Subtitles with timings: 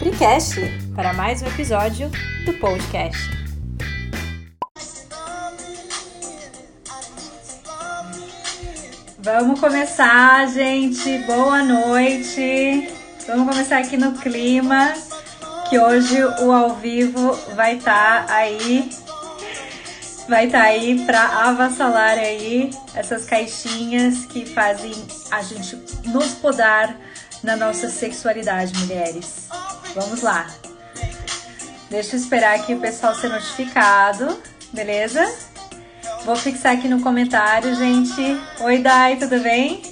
[0.00, 0.58] Pricast
[0.96, 2.10] para mais um episódio
[2.46, 3.20] do podcast.
[9.18, 11.18] Vamos começar, gente.
[11.26, 12.90] Boa noite.
[13.26, 14.94] Vamos começar aqui no clima,
[15.68, 18.88] que hoje o ao vivo vai estar tá aí
[20.26, 24.94] vai estar tá aí para avassalar aí essas caixinhas que fazem
[25.30, 25.76] a gente
[26.06, 26.96] nos podar
[27.42, 29.50] na nossa sexualidade, mulheres.
[29.94, 30.46] Vamos lá.
[31.90, 34.40] Deixa eu esperar aqui o pessoal ser notificado,
[34.72, 35.26] beleza?
[36.24, 38.22] Vou fixar aqui no comentário, gente.
[38.60, 39.82] Oi, Dai, tudo bem?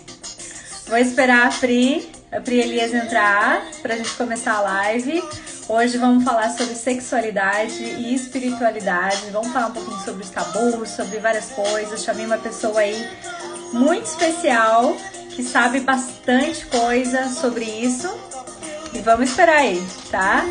[0.87, 5.23] Vou esperar a Pri, a Pri Elias entrar pra gente começar a live.
[5.69, 9.31] Hoje vamos falar sobre sexualidade e espiritualidade.
[9.33, 12.05] Vamos falar um pouquinho sobre os tabus, sobre várias coisas.
[12.05, 12.97] Chamei uma pessoa aí
[13.73, 14.97] muito especial
[15.31, 18.28] que sabe bastante coisa sobre isso.
[18.93, 20.45] E vamos esperar aí, tá?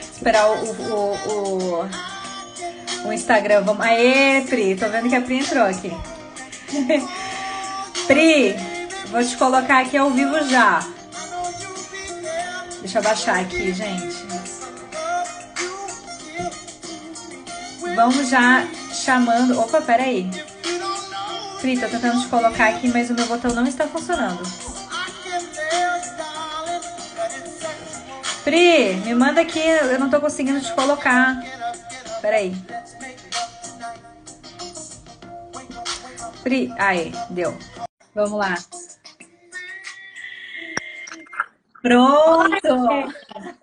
[0.00, 3.62] Esperar o, o, o, o Instagram.
[3.62, 3.84] Vamos...
[3.84, 5.92] Aê, Pri, tô vendo que a Pri entrou aqui.
[8.06, 8.54] Pri,
[9.10, 10.86] vou te colocar aqui ao vivo já.
[12.80, 14.26] Deixa eu baixar aqui, gente.
[17.94, 19.58] Vamos já chamando.
[19.60, 20.30] Opa, peraí.
[21.60, 24.42] Pri, tô tentando te colocar aqui, mas o meu botão não está funcionando.
[28.44, 31.36] Pri, me manda aqui, eu não tô conseguindo te colocar.
[32.20, 32.52] Peraí.
[36.42, 37.56] Pri, aí, deu.
[38.14, 38.54] Vamos lá.
[41.80, 43.12] Pronto!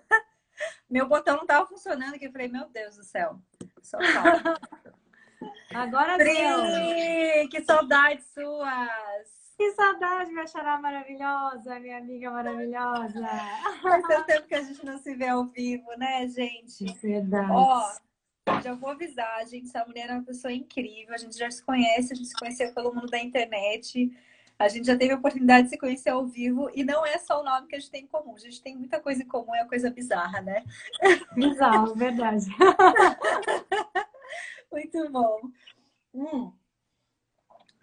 [0.90, 2.26] Meu botão não estava funcionando aqui.
[2.26, 3.38] Eu falei, meu Deus do céu.
[3.80, 3.96] Só.
[5.72, 9.39] Agora Pri, que saudades suas!
[9.60, 13.20] Que saudade, minha xará maravilhosa, minha amiga maravilhosa.
[13.82, 16.86] Faz tanto tempo que a gente não se vê ao vivo, né, gente?
[16.94, 17.52] Verdade.
[17.52, 17.92] Ó,
[18.62, 21.14] já vou avisar, gente, essa mulher é uma pessoa incrível.
[21.14, 24.10] A gente já se conhece, a gente se conheceu pelo mundo da internet.
[24.58, 27.42] A gente já teve a oportunidade de se conhecer ao vivo e não é só
[27.42, 28.36] o nome que a gente tem em comum.
[28.36, 30.64] A gente tem muita coisa em comum, é uma coisa bizarra, né?
[31.36, 32.46] Bizarro, verdade.
[34.72, 35.38] Muito bom.
[36.14, 36.50] Hum.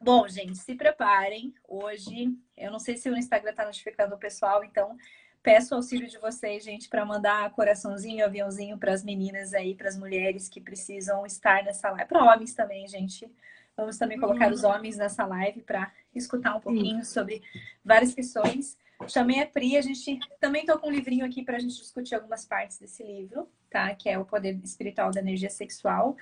[0.08, 1.54] Bom, gente, se preparem.
[1.68, 4.96] Hoje, eu não sei se o Instagram está notificando o pessoal, então
[5.44, 9.90] peço o auxílio de vocês, gente, para mandar coraçãozinho, aviãozinho para as meninas aí, para
[9.90, 12.08] as mulheres que precisam estar nessa live.
[12.08, 13.30] Para homens também, gente.
[13.76, 14.54] Vamos também colocar uhum.
[14.54, 17.44] os homens nessa live para escutar um pouquinho sobre
[17.84, 18.78] várias questões.
[19.10, 22.16] Chamei a Pri, a gente também tô com um livrinho aqui para a gente discutir
[22.16, 23.94] algumas partes desse livro, tá?
[23.94, 26.16] Que é o poder espiritual da energia sexual.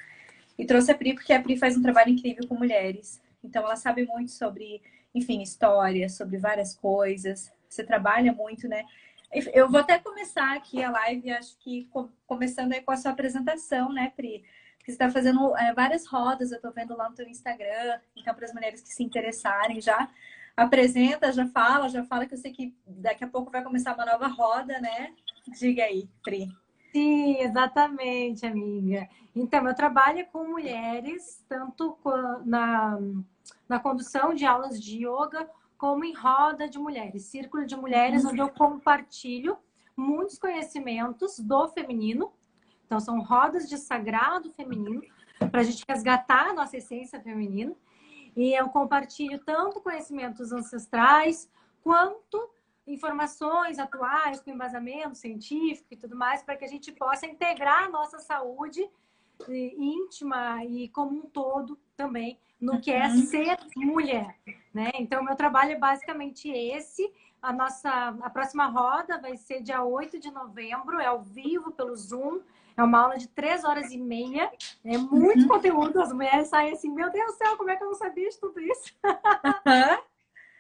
[0.58, 3.24] E trouxe a Pri porque a Pri faz um trabalho incrível com mulheres.
[3.46, 4.82] Então ela sabe muito sobre,
[5.14, 7.52] enfim, história, sobre várias coisas.
[7.70, 8.84] Você trabalha muito, né?
[9.54, 11.90] Eu vou até começar aqui a live, acho que
[12.26, 14.44] começando aí com a sua apresentação, né, Pri?
[14.86, 18.00] que está fazendo é, várias rodas, eu estou vendo lá no teu Instagram.
[18.16, 20.08] Então, para as mulheres que se interessarem, já
[20.56, 24.06] apresenta, já fala, já fala que eu sei que daqui a pouco vai começar uma
[24.06, 25.12] nova roda, né?
[25.60, 26.50] Diga aí, Pri.
[26.92, 29.10] Sim, exatamente, amiga.
[29.36, 31.98] Então, eu trabalho com mulheres, tanto
[32.46, 33.00] na,
[33.68, 38.40] na condução de aulas de yoga, como em roda de mulheres, círculo de mulheres, onde
[38.40, 39.58] eu compartilho
[39.96, 42.32] muitos conhecimentos do feminino,
[42.86, 45.02] então, são rodas de sagrado feminino
[45.52, 47.76] para a gente resgatar a nossa essência feminina.
[48.36, 51.50] E eu compartilho tanto conhecimentos ancestrais
[51.82, 52.50] quanto
[52.86, 57.90] informações atuais, com embasamento científico e tudo mais, para que a gente possa integrar a
[57.90, 58.88] nossa saúde
[59.50, 63.26] íntima e como um todo também no que é uhum.
[63.26, 64.36] ser mulher,
[64.74, 64.92] né?
[64.96, 67.12] Então, meu trabalho é basicamente esse.
[67.42, 67.90] A nossa
[68.22, 72.42] a próxima roda vai ser dia 8 de novembro, é ao vivo pelo Zoom.
[72.78, 74.52] É uma aula de três horas e meia.
[74.84, 75.48] É muito uhum.
[75.48, 76.02] conteúdo.
[76.02, 78.40] As mulheres saem assim, meu Deus do céu, como é que eu não sabia de
[78.40, 78.94] tudo isso?
[79.04, 79.98] Uhum.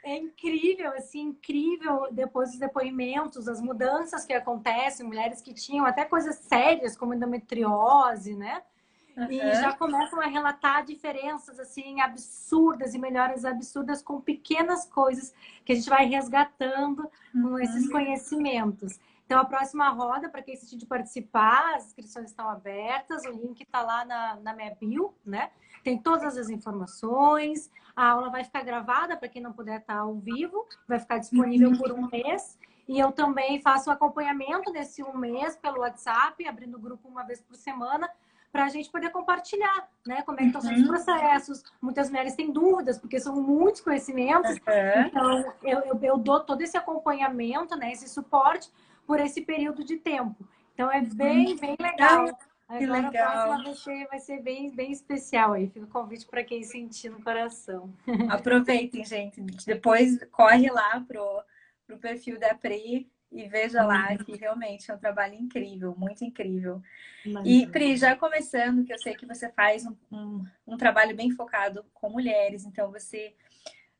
[0.05, 6.06] É incrível, assim, incrível depois dos depoimentos, as mudanças que acontecem, mulheres que tinham até
[6.06, 8.62] coisas sérias, como endometriose, né?
[9.18, 9.31] Uhum.
[9.31, 15.33] E já começam a relatar diferenças, assim, absurdas e melhoras absurdas com pequenas coisas
[15.65, 17.50] que a gente vai resgatando uhum.
[17.50, 19.00] com esses conhecimentos.
[19.25, 23.81] Então, a próxima roda, para quem decidir participar, as inscrições estão abertas, o link está
[23.81, 25.50] lá na, na minha bio, né?
[25.83, 30.00] Tem todas as informações, a aula vai ficar gravada para quem não puder estar tá
[30.00, 32.57] ao vivo, vai ficar disponível por um mês.
[32.88, 37.42] E eu também faço acompanhamento nesse um mês pelo WhatsApp, abrindo o grupo uma vez
[37.42, 38.09] por semana,
[38.51, 40.21] para a gente poder compartilhar, né?
[40.21, 40.88] Como é que estão sendo os uhum.
[40.88, 41.63] processos.
[41.81, 44.51] Muitas mulheres têm dúvidas, porque são muitos conhecimentos.
[44.51, 45.06] Uhum.
[45.07, 47.92] Então, eu, eu, eu, dou todo esse acompanhamento, né?
[47.92, 48.71] Esse suporte
[49.06, 50.47] por esse período de tempo.
[50.74, 51.57] Então é bem, uhum.
[51.57, 52.38] bem legal.
[52.67, 53.51] Que Agora legal.
[53.51, 55.67] a próxima vai ser bem, bem especial aí.
[55.67, 57.94] Fica o convite para quem sentir no coração.
[58.29, 59.39] Aproveitem, gente.
[59.65, 61.44] Depois corre lá pro,
[61.85, 64.17] pro perfil da Pri e veja lá uhum.
[64.17, 66.81] que realmente é um trabalho incrível, muito incrível.
[67.44, 71.29] E Pri, já começando, que eu sei que você faz um, um, um trabalho bem
[71.31, 73.35] focado com mulheres, então você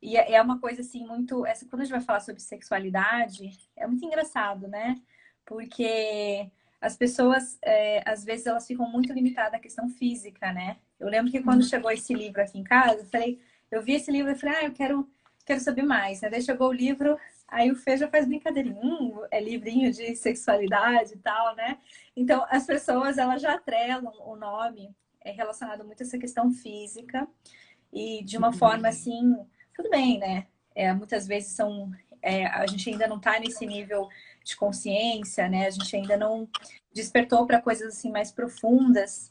[0.02, 1.46] e é, é uma coisa assim muito.
[1.46, 4.96] Essa, quando a gente vai falar sobre sexualidade, é muito engraçado, né?
[5.44, 6.50] Porque
[6.82, 10.78] as pessoas, é, às vezes, elas ficam muito limitadas à questão física, né?
[11.00, 11.68] Eu lembro que quando uhum.
[11.68, 13.40] chegou esse livro aqui em casa, eu falei,
[13.72, 15.10] eu vi esse livro e falei, ah, eu quero,
[15.46, 16.22] quero saber mais.
[16.22, 16.30] Né?
[16.30, 17.18] Daí chegou o livro,
[17.48, 21.78] aí o Fê já faz brincadeirinha, hum, é livrinho de sexualidade e tal, né?
[22.16, 24.96] Então, as pessoas, elas já atrelam o nome
[25.26, 27.28] é relacionado muito a essa questão física
[27.92, 28.54] e de uma uhum.
[28.54, 29.36] forma assim
[29.76, 30.48] tudo bem, né?
[30.74, 31.92] É, muitas vezes são.
[32.22, 34.08] É, a gente ainda não está nesse nível
[34.46, 35.66] de consciência, né?
[35.66, 36.48] A gente ainda não
[36.94, 39.30] despertou para coisas assim mais profundas.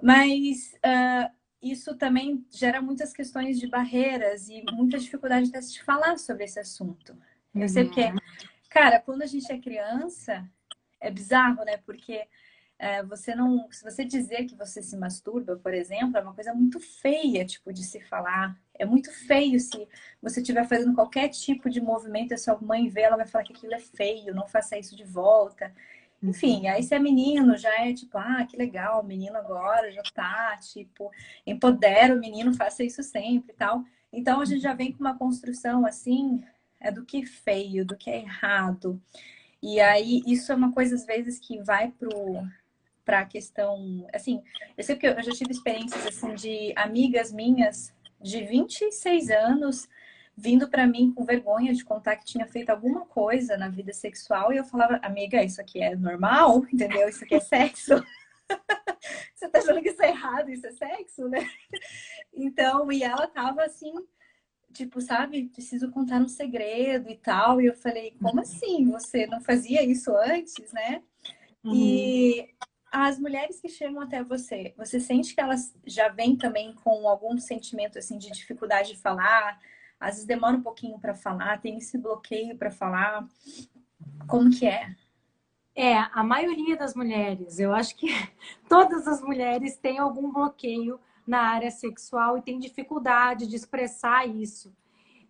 [0.00, 1.30] Mas uh,
[1.60, 7.14] isso também gera muitas questões de barreiras e muita dificuldade de falar sobre esse assunto.
[7.54, 8.16] Eu sei porque, uhum.
[8.70, 10.48] cara, quando a gente é criança,
[11.00, 11.78] é bizarro, né?
[11.78, 12.26] Porque
[12.78, 13.70] é, você não.
[13.72, 17.72] Se você dizer que você se masturba, por exemplo, é uma coisa muito feia, tipo,
[17.72, 18.56] de se falar.
[18.80, 19.86] É muito feio se
[20.22, 23.52] você estiver fazendo qualquer tipo de movimento a sua mãe vê, ela vai falar que
[23.52, 25.70] aquilo é feio, não faça isso de volta.
[26.22, 26.70] Enfim, uhum.
[26.72, 30.56] aí se é menino, já é tipo, ah, que legal, o menino agora já tá,
[30.56, 31.10] tipo,
[31.46, 33.84] empodera o menino, faça isso sempre e tal.
[34.10, 36.42] Então a gente já vem com uma construção assim,
[36.80, 39.00] é do que é feio, do que é errado.
[39.62, 42.10] E aí isso é uma coisa às vezes que vai pro
[43.04, 44.42] para a questão, assim,
[44.76, 49.88] eu sei que eu já tive experiências assim de amigas minhas de 26 anos
[50.36, 54.52] vindo para mim com vergonha de contar que tinha feito alguma coisa na vida sexual
[54.52, 57.08] e eu falava, amiga, isso aqui é normal, entendeu?
[57.08, 57.94] Isso aqui é sexo.
[59.34, 61.46] Você tá achando que isso é errado, isso é sexo, né?
[62.32, 63.92] Então, e ela tava assim,
[64.72, 67.60] tipo, sabe, preciso contar um segredo e tal.
[67.60, 68.40] E eu falei, como uhum.
[68.40, 68.88] assim?
[68.90, 71.02] Você não fazia isso antes, né?
[71.64, 71.74] Uhum.
[71.74, 72.48] E
[72.90, 77.38] as mulheres que chegam até você, você sente que elas já vêm também com algum
[77.38, 79.60] sentimento assim de dificuldade de falar?
[79.98, 83.26] Às vezes demora um pouquinho para falar, tem esse bloqueio para falar.
[84.26, 84.94] Como que é?
[85.74, 88.08] É, a maioria das mulheres, eu acho que
[88.68, 94.74] todas as mulheres têm algum bloqueio na área sexual e têm dificuldade de expressar isso.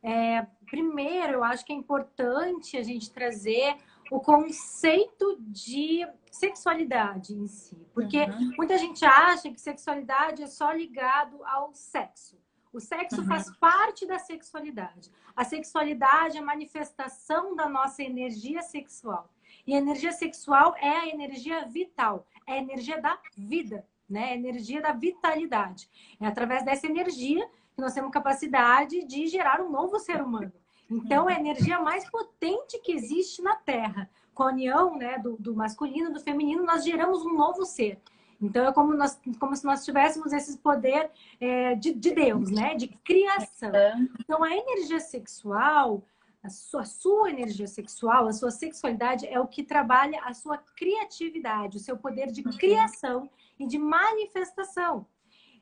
[0.03, 3.77] É, primeiro, eu acho que é importante a gente trazer
[4.11, 7.77] o conceito de sexualidade em si.
[7.95, 8.55] Porque uhum.
[8.57, 12.39] muita gente acha que sexualidade é só ligado ao sexo.
[12.73, 13.27] O sexo uhum.
[13.27, 15.11] faz parte da sexualidade.
[15.35, 19.29] A sexualidade é a manifestação da nossa energia sexual.
[19.67, 24.31] E a energia sexual é a energia vital, é a energia da vida, né?
[24.31, 25.89] É a energia da vitalidade.
[26.21, 30.53] É através dessa energia que nós temos capacidade de gerar um novo ser humano.
[30.91, 34.11] Então, é a energia mais potente que existe na Terra.
[34.35, 38.01] Com a união né, do, do masculino e do feminino, nós geramos um novo ser.
[38.41, 42.75] Então, é como, nós, como se nós tivéssemos esse poder é, de, de Deus, né?
[42.75, 44.09] De criação.
[44.19, 46.03] Então, a energia sexual,
[46.43, 50.57] a sua, a sua energia sexual, a sua sexualidade é o que trabalha a sua
[50.59, 53.29] criatividade, o seu poder de criação
[53.59, 55.07] e de manifestação.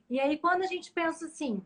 [0.08, 1.60] E aí, quando a gente pensa assim,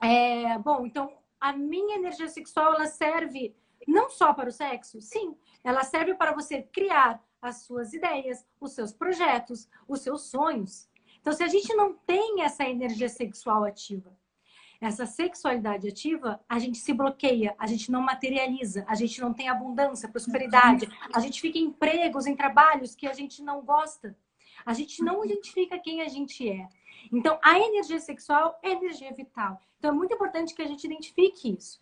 [0.00, 3.54] é, bom, então a minha energia sexual ela serve
[3.86, 8.72] não só para o sexo, sim, ela serve para você criar as suas ideias, os
[8.72, 10.88] seus projetos, os seus sonhos.
[11.20, 14.16] Então, se a gente não tem essa energia sexual ativa,
[14.80, 19.48] essa sexualidade ativa, a gente se bloqueia, a gente não materializa, a gente não tem
[19.48, 24.16] abundância, prosperidade, a gente fica em empregos, em trabalhos que a gente não gosta,
[24.64, 26.68] a gente não identifica quem a gente é.
[27.12, 29.60] Então, a energia sexual é energia vital.
[29.78, 31.80] Então, é muito importante que a gente identifique isso.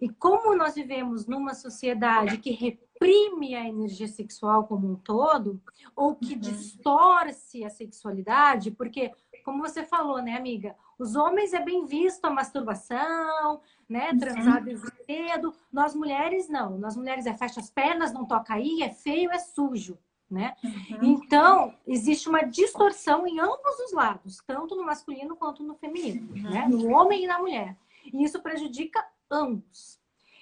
[0.00, 5.60] E como nós vivemos numa sociedade que reprime a energia sexual como um todo,
[5.94, 6.40] ou que uhum.
[6.40, 9.12] distorce a sexualidade, porque,
[9.44, 10.74] como você falou, né, amiga?
[10.98, 14.16] Os homens é bem visto a masturbação, né?
[14.16, 15.52] Transar desde cedo.
[15.72, 16.78] Nós mulheres, não.
[16.78, 19.98] Nós mulheres é fecha as pernas, não toca aí, é feio, é sujo
[20.32, 20.56] né?
[20.64, 20.98] Uhum.
[21.02, 26.50] Então, existe uma distorção em ambos os lados, tanto no masculino quanto no feminino, uhum.
[26.50, 26.66] né?
[26.68, 27.76] No homem e na mulher.
[28.12, 30.00] E isso prejudica ambos.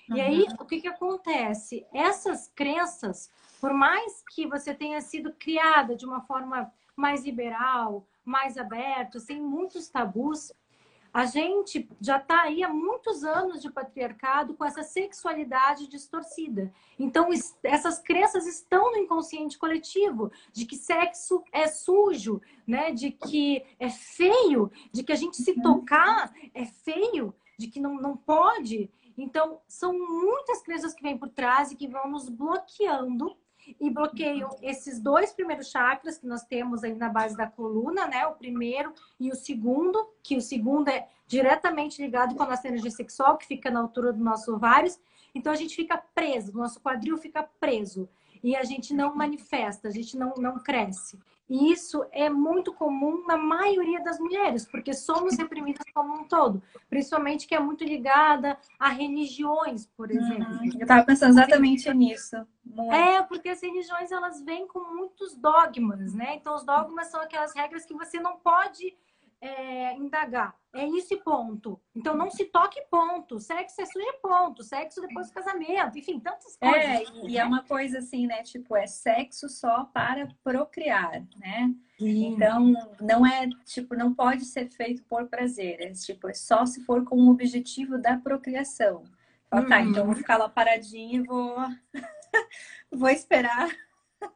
[0.08, 0.16] Uhum.
[0.16, 1.84] E aí, o que, que acontece?
[1.92, 3.30] Essas crenças,
[3.60, 9.40] por mais que você tenha sido criada de uma forma mais liberal, mais aberta, sem
[9.40, 10.52] muitos tabus,
[11.12, 16.72] a gente já está aí há muitos anos de patriarcado com essa sexualidade distorcida.
[16.98, 17.28] Então,
[17.62, 22.92] essas crenças estão no inconsciente coletivo de que sexo é sujo, né?
[22.92, 25.62] de que é feio, de que a gente se uhum.
[25.62, 28.88] tocar é feio, de que não, não pode.
[29.18, 33.36] Então, são muitas crenças que vêm por trás e que vão nos bloqueando
[33.80, 38.26] e bloqueiam esses dois primeiros chakras que nós temos aí na base da coluna, né?
[38.26, 42.90] O primeiro e o segundo, que o segundo é diretamente ligado com a nossa energia
[42.90, 44.98] sexual, que fica na altura dos nossos ovários.
[45.34, 48.08] Então a gente fica preso, o nosso quadril fica preso
[48.42, 51.18] e a gente não manifesta, a gente não, não cresce.
[51.50, 56.62] E isso é muito comum na maioria das mulheres, porque somos reprimidas como um todo,
[56.88, 60.16] principalmente que é muito ligada a religiões, por uhum.
[60.16, 60.54] exemplo.
[60.54, 60.70] Uhum.
[60.74, 62.36] Eu estava pensando exatamente nisso.
[62.64, 62.92] Muito.
[62.92, 66.36] É, porque as religiões elas vêm com muitos dogmas, né?
[66.36, 68.96] Então os dogmas são aquelas regras que você não pode
[69.40, 70.54] é, indagar.
[70.72, 71.80] É isso e ponto.
[71.94, 73.40] Então não se toque ponto.
[73.40, 74.62] Sexo é sujo ponto.
[74.62, 75.98] Sexo depois do casamento.
[75.98, 77.24] Enfim, tantas é, coisas.
[77.24, 78.42] É, e é uma coisa assim, né?
[78.42, 81.74] Tipo, é sexo só para procriar, né?
[81.98, 82.34] Sim.
[82.34, 85.80] Então, não é, tipo, não pode ser feito por prazer.
[85.80, 89.02] É, tipo, é só se for com o objetivo da procriação.
[89.48, 90.20] Fala, tá, então vou uhum.
[90.20, 91.56] ficar lá paradinha e vou...
[92.92, 93.68] vou esperar.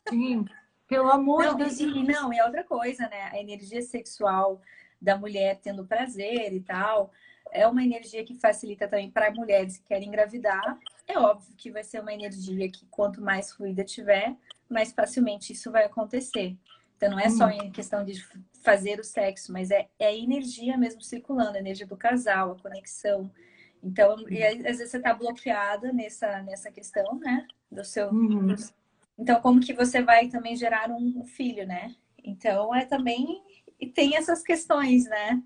[0.08, 0.44] Sim.
[0.88, 1.78] Pelo amor não, de Deus.
[1.78, 3.30] E, não, e outra coisa, né?
[3.30, 4.60] A energia sexual
[5.04, 7.12] da mulher tendo prazer e tal.
[7.52, 10.78] É uma energia que facilita também para mulheres que querem engravidar.
[11.06, 14.34] É óbvio que vai ser uma energia que quanto mais fluida tiver,
[14.68, 16.56] mais facilmente isso vai acontecer.
[16.96, 18.24] Então não é só em questão de
[18.62, 22.58] fazer o sexo, mas é, é a energia mesmo circulando, a energia do casal, a
[22.58, 23.30] conexão.
[23.82, 27.46] Então, e às vezes você está bloqueada nessa, nessa questão, né?
[27.70, 28.08] Do seu.
[28.08, 28.54] Uhum.
[29.18, 31.94] Então, como que você vai também gerar um filho, né?
[32.24, 33.42] Então, é também
[33.80, 35.42] e tem essas questões, né?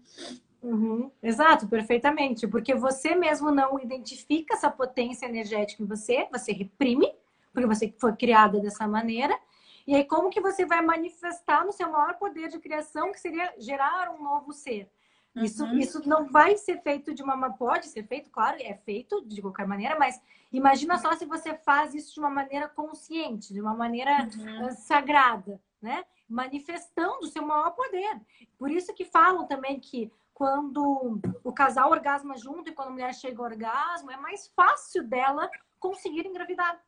[0.63, 1.11] Uhum.
[1.23, 2.47] Exato, perfeitamente.
[2.47, 7.13] Porque você mesmo não identifica essa potência energética em você, você reprime,
[7.53, 9.39] porque você foi criada dessa maneira.
[9.87, 13.55] E aí, como que você vai manifestar no seu maior poder de criação, que seria
[13.59, 14.91] gerar um novo ser?
[15.35, 15.79] Isso, uhum.
[15.79, 17.51] isso não vai ser feito de uma.
[17.51, 20.21] Pode ser feito, claro, é feito de qualquer maneira, mas
[20.53, 24.71] imagina só se você faz isso de uma maneira consciente, de uma maneira uhum.
[24.73, 26.05] sagrada, né?
[26.29, 28.21] Manifestando o seu maior poder.
[28.59, 33.15] Por isso que falam também que quando o casal orgasma junto e quando a mulher
[33.15, 36.81] chega ao orgasmo, é mais fácil dela conseguir engravidar.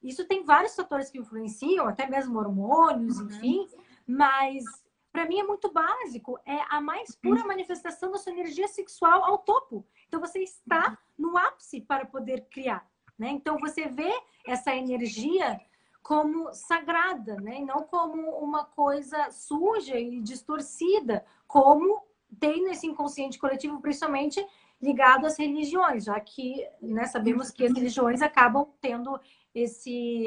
[0.00, 3.26] Isso tem vários fatores que influenciam, até mesmo hormônios, uhum.
[3.26, 3.68] enfim,
[4.06, 4.62] mas
[5.10, 7.48] para mim é muito básico, é a mais pura uhum.
[7.48, 9.86] manifestação da sua energia sexual ao topo.
[10.06, 12.86] Então você está no ápice para poder criar,
[13.18, 13.30] né?
[13.30, 14.12] Então você vê
[14.46, 15.60] essa energia
[16.04, 17.62] como sagrada, né?
[17.62, 22.02] E não como uma coisa suja e distorcida, como
[22.38, 24.46] tem nesse inconsciente coletivo, principalmente
[24.82, 29.18] ligado às religiões, já que né, sabemos que as religiões acabam tendo
[29.54, 30.26] esse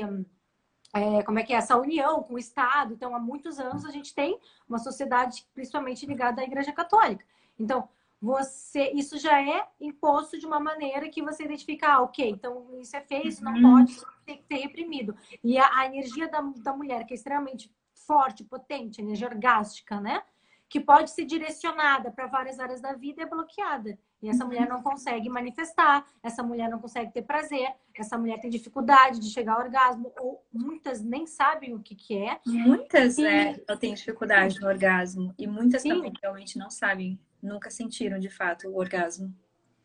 [0.96, 2.94] é, como é que é essa união com o Estado.
[2.94, 7.24] Então, há muitos anos a gente tem uma sociedade principalmente ligada à Igreja Católica.
[7.60, 7.88] Então,
[8.22, 12.96] você isso já é imposto de uma maneira que você identifica, ah, ok, então isso
[12.96, 13.62] é feio, isso não uhum.
[13.62, 15.16] pode, isso tem que ser reprimido.
[15.44, 20.24] E a, a energia da, da mulher, que é extremamente forte, potente, energia orgástica, né?
[20.70, 23.98] Que pode ser direcionada para várias áreas da vida, é bloqueada.
[24.22, 28.50] E essa mulher não consegue manifestar, essa mulher não consegue ter prazer, essa mulher tem
[28.50, 32.40] dificuldade de chegar ao orgasmo, ou muitas nem sabem o que, que é.
[32.46, 33.22] Muitas, e...
[33.22, 33.54] né?
[33.80, 35.34] Têm dificuldade no orgasmo.
[35.38, 35.90] E muitas Sim.
[35.90, 39.34] também realmente não sabem nunca sentiram de fato o orgasmo.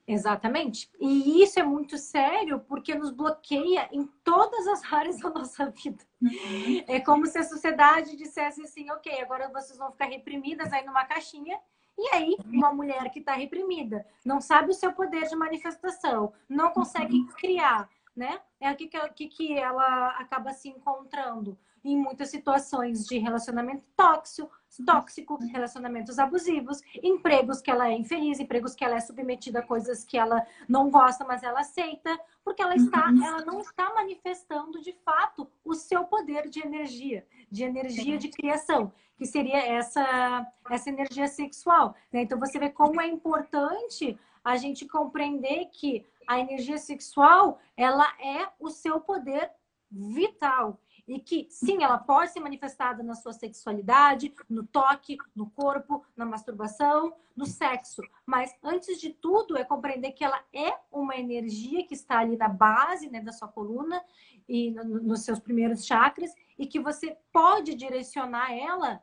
[0.07, 0.91] Exatamente.
[1.01, 6.05] E isso é muito sério porque nos bloqueia em todas as áreas da nossa vida.
[6.21, 6.85] Uhum.
[6.87, 11.05] É como se a sociedade dissesse assim: ok, agora vocês vão ficar reprimidas aí numa
[11.05, 11.59] caixinha.
[11.97, 16.71] E aí, uma mulher que está reprimida, não sabe o seu poder de manifestação, não
[16.71, 17.27] consegue uhum.
[17.37, 18.41] criar, né?
[18.59, 24.51] É o que, que, que ela acaba se encontrando em muitas situações de relacionamento tóxico,
[24.87, 30.05] tóxico, relacionamentos abusivos, empregos que ela é infeliz, empregos que ela é submetida a coisas
[30.05, 33.25] que ela não gosta, mas ela aceita, porque ela está, uhum.
[33.25, 38.93] ela não está manifestando de fato o seu poder de energia, de energia de criação,
[39.17, 41.95] que seria essa essa energia sexual.
[42.13, 42.23] Né?
[42.23, 48.49] Então você vê como é importante a gente compreender que a energia sexual ela é
[48.59, 49.51] o seu poder
[49.91, 56.05] vital e que sim, ela pode ser manifestada na sua sexualidade, no toque, no corpo,
[56.17, 58.03] na masturbação, no sexo.
[58.25, 62.49] Mas antes de tudo é compreender que ela é uma energia que está ali na
[62.49, 64.03] base né, da sua coluna
[64.49, 69.03] e no, nos seus primeiros chakras e que você pode direcionar ela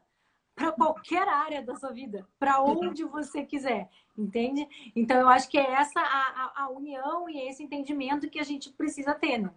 [0.55, 4.67] para qualquer área da sua vida, para onde você quiser, entende?
[4.93, 8.43] Então eu acho que é essa a, a, a união e esse entendimento que a
[8.43, 9.53] gente precisa ter, né?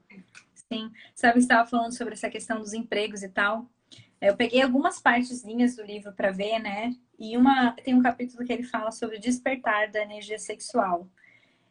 [0.73, 3.71] Sim, sabe, você estava falando sobre essa questão dos empregos e tal.
[4.19, 6.95] Eu peguei algumas partezinhas do livro para ver, né?
[7.19, 11.07] E uma tem um capítulo que ele fala sobre o despertar da energia sexual.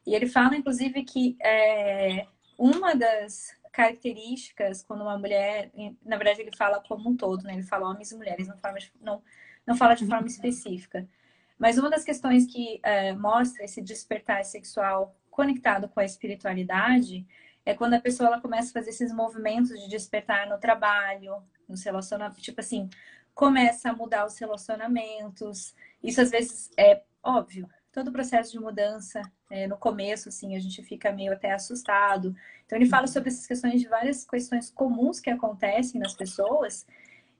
[0.05, 2.27] E ele fala, inclusive, que é,
[2.57, 5.71] uma das características quando uma mulher,
[6.05, 7.53] na verdade ele fala como um todo, né?
[7.53, 9.23] Ele fala homens e mulheres, não fala de, não,
[9.65, 11.07] não fala de forma específica.
[11.57, 17.25] Mas uma das questões que é, mostra esse despertar sexual conectado com a espiritualidade
[17.65, 21.83] é quando a pessoa ela começa a fazer esses movimentos de despertar no trabalho, nos
[21.83, 22.89] relacionamentos, tipo assim,
[23.33, 25.73] começa a mudar os relacionamentos.
[26.03, 30.59] Isso às vezes é óbvio, todo o processo de mudança, é, no começo, assim, a
[30.59, 32.35] gente fica meio até assustado.
[32.65, 36.85] Então, ele fala sobre essas questões de várias questões comuns que acontecem nas pessoas.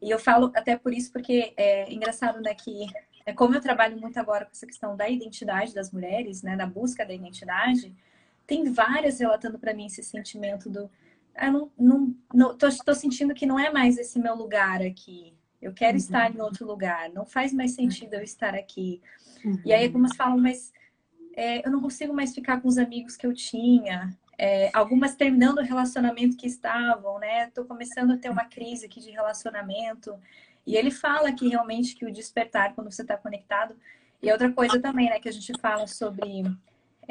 [0.01, 2.85] E eu falo até por isso, porque é engraçado, né, que
[3.25, 6.65] é como eu trabalho muito agora com essa questão da identidade das mulheres, né, na
[6.65, 7.95] busca da identidade,
[8.51, 10.91] tem várias relatando para mim esse sentimento do
[11.33, 15.33] ah, não, não, não tô, tô, sentindo que não é mais esse meu lugar aqui.
[15.61, 15.97] Eu quero uhum.
[15.97, 17.09] estar em outro lugar.
[17.11, 19.01] Não faz mais sentido eu estar aqui.
[19.45, 19.57] Uhum.
[19.63, 20.73] E aí algumas falam, mas
[21.33, 24.13] é, eu não consigo mais ficar com os amigos que eu tinha.
[24.37, 27.47] É, algumas terminando o relacionamento que estavam, né?
[27.47, 30.13] Estou começando a ter uma crise aqui de relacionamento.
[30.67, 33.73] E ele fala que realmente que o despertar quando você está conectado.
[34.21, 35.21] E outra coisa também, né?
[35.21, 36.43] Que a gente fala sobre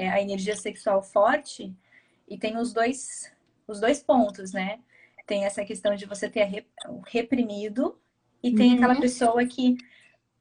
[0.00, 1.76] é, a energia sexual forte.
[2.26, 3.30] E tem os dois,
[3.66, 4.80] os dois pontos, né?
[5.26, 6.48] Tem essa questão de você ter
[7.06, 8.00] reprimido
[8.42, 8.76] e tem uhum.
[8.76, 9.76] aquela pessoa que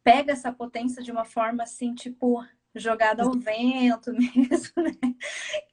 [0.01, 2.41] pega essa potência de uma forma assim, tipo,
[2.73, 5.15] jogada ao vento mesmo, né?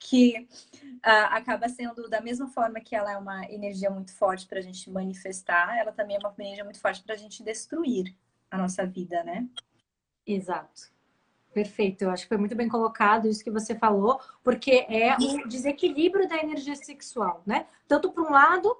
[0.00, 0.49] Que
[0.97, 4.62] uh, acaba sendo da mesma forma que ela é uma energia muito forte para a
[4.62, 8.12] gente manifestar, ela também é uma energia muito forte para a gente destruir
[8.50, 9.49] a nossa vida, né?
[10.26, 10.96] Exato.
[11.57, 15.49] Perfeito, eu acho que foi muito bem colocado isso que você falou, porque é o
[15.49, 17.67] desequilíbrio da energia sexual, né?
[17.89, 18.77] Tanto para um lado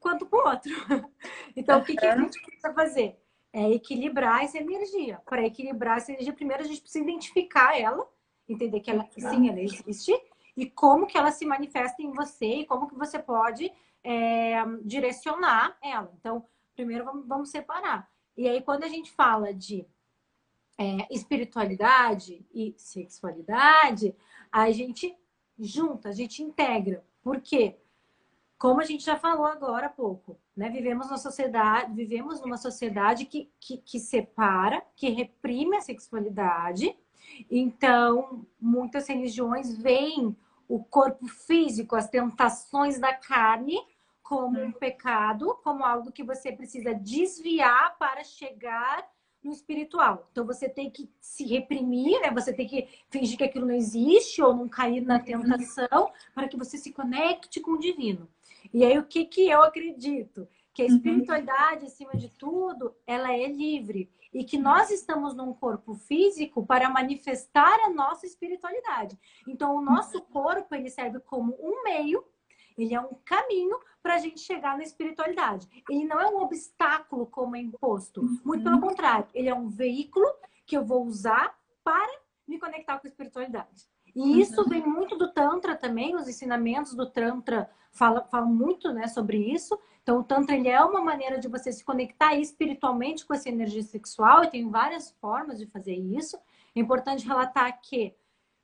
[0.00, 0.72] quanto para o outro.
[1.54, 3.18] Então, o que, que a gente precisa fazer?
[3.52, 5.20] é equilibrar essa energia.
[5.26, 8.04] Para equilibrar essa energia, primeiro a gente precisa identificar ela,
[8.48, 10.12] entender que ela, sim, ela existe,
[10.56, 13.70] e como que ela se manifesta em você e como que você pode
[14.02, 16.10] é, direcionar ela.
[16.18, 18.10] Então, primeiro vamos, vamos, separar.
[18.36, 19.86] E aí, quando a gente fala de
[20.78, 24.14] é, espiritualidade e sexualidade,
[24.50, 25.16] a gente
[25.58, 27.04] junta, a gente integra.
[27.22, 27.78] Por quê?
[28.64, 30.70] como a gente já falou agora há pouco, né?
[30.70, 36.96] Vivemos numa sociedade, vivemos numa sociedade que, que, que separa, que reprime a sexualidade.
[37.50, 40.34] Então, muitas religiões veem
[40.66, 43.76] o corpo físico, as tentações da carne,
[44.22, 49.06] como um pecado, como algo que você precisa desviar para chegar
[49.44, 50.26] no espiritual.
[50.32, 52.30] Então você tem que se reprimir, né?
[52.30, 56.56] Você tem que fingir que aquilo não existe ou não cair na tentação para que
[56.56, 58.28] você se conecte com o divino.
[58.72, 60.48] E aí, o que, que eu acredito?
[60.72, 60.96] Que a uhum.
[60.96, 61.86] espiritualidade, uhum.
[61.86, 64.10] acima de tudo, ela é livre.
[64.32, 69.16] E que nós estamos num corpo físico para manifestar a nossa espiritualidade.
[69.46, 70.24] Então, o nosso uhum.
[70.24, 72.24] corpo, ele serve como um meio,
[72.76, 75.66] ele é um caminho para a gente chegar na espiritualidade.
[75.88, 78.20] Ele não é um obstáculo como é imposto.
[78.44, 78.82] Muito pelo uhum.
[78.82, 80.26] contrário, ele é um veículo
[80.66, 82.12] que eu vou usar para
[82.46, 83.88] me conectar com a espiritualidade.
[84.14, 89.08] E isso vem muito do Tantra também, os ensinamentos do Tantra falam, falam muito né,
[89.08, 89.80] sobre isso.
[90.02, 93.82] Então, o Tantra ele é uma maneira de você se conectar espiritualmente com essa energia
[93.82, 96.36] sexual, e tem várias formas de fazer isso.
[96.76, 98.14] É importante relatar que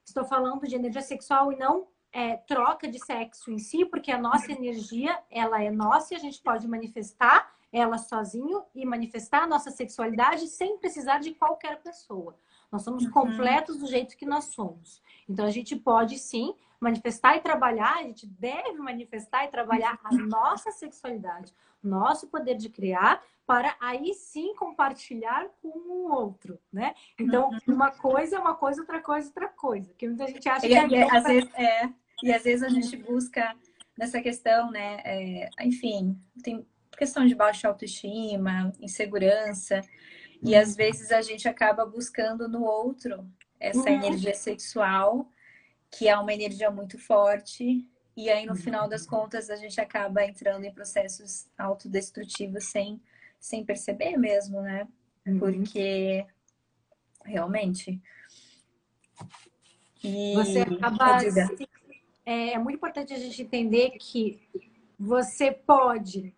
[0.05, 4.19] estou falando de energia sexual e não é, troca de sexo em si, porque a
[4.19, 9.47] nossa energia ela é nossa e a gente pode manifestar ela sozinho e manifestar a
[9.47, 12.37] nossa sexualidade sem precisar de qualquer pessoa.
[12.71, 13.11] Nós somos uhum.
[13.11, 15.01] completos do jeito que nós somos.
[15.29, 20.15] Então a gente pode sim manifestar e trabalhar, a gente deve manifestar e trabalhar a
[20.15, 26.95] nossa sexualidade, nosso poder de criar, para aí sim compartilhar com o outro, né?
[27.19, 27.75] Então, uhum.
[27.75, 29.93] uma coisa é uma coisa, outra coisa é outra coisa.
[29.99, 31.91] Que muita gente acha e, que é, e, às vezes, é.
[32.23, 33.57] E às vezes a gente busca
[33.99, 35.01] nessa questão, né?
[35.05, 36.65] É, enfim, tem
[36.97, 39.81] questão de baixa autoestima, insegurança.
[40.41, 43.89] E às vezes a gente acaba buscando no outro essa uhum.
[43.89, 45.29] energia sexual,
[45.91, 47.85] que é uma energia muito forte.
[48.17, 53.01] E aí, no final das contas, a gente acaba entrando em processos autodestrutivos sem,
[53.41, 54.87] sem perceber mesmo, né?
[55.27, 55.39] Uhum.
[55.39, 56.27] Porque
[57.25, 58.01] realmente.
[60.05, 60.35] E...
[60.35, 61.23] Você acaba.
[62.25, 64.41] É, é muito importante a gente entender que
[64.99, 66.35] você pode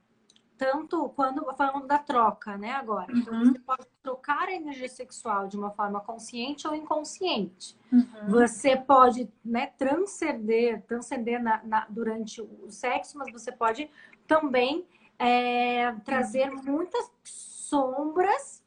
[0.57, 2.71] tanto quando falando da troca, né?
[2.71, 3.53] Agora, então Uhum.
[3.53, 7.77] você pode trocar a energia sexual de uma forma consciente ou inconsciente.
[7.93, 8.29] Uhum.
[8.29, 13.91] Você pode, né, transcender, transcender na, na- durante o sexo, mas você pode
[14.29, 14.87] também
[15.23, 18.65] é, trazer muitas sombras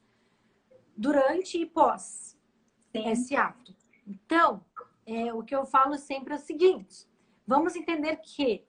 [0.95, 2.37] durante e pós
[2.93, 3.09] Sim.
[3.09, 3.75] esse ato.
[4.07, 4.63] Então,
[5.05, 7.05] é, o que eu falo sempre é o seguinte:
[7.45, 8.65] vamos entender que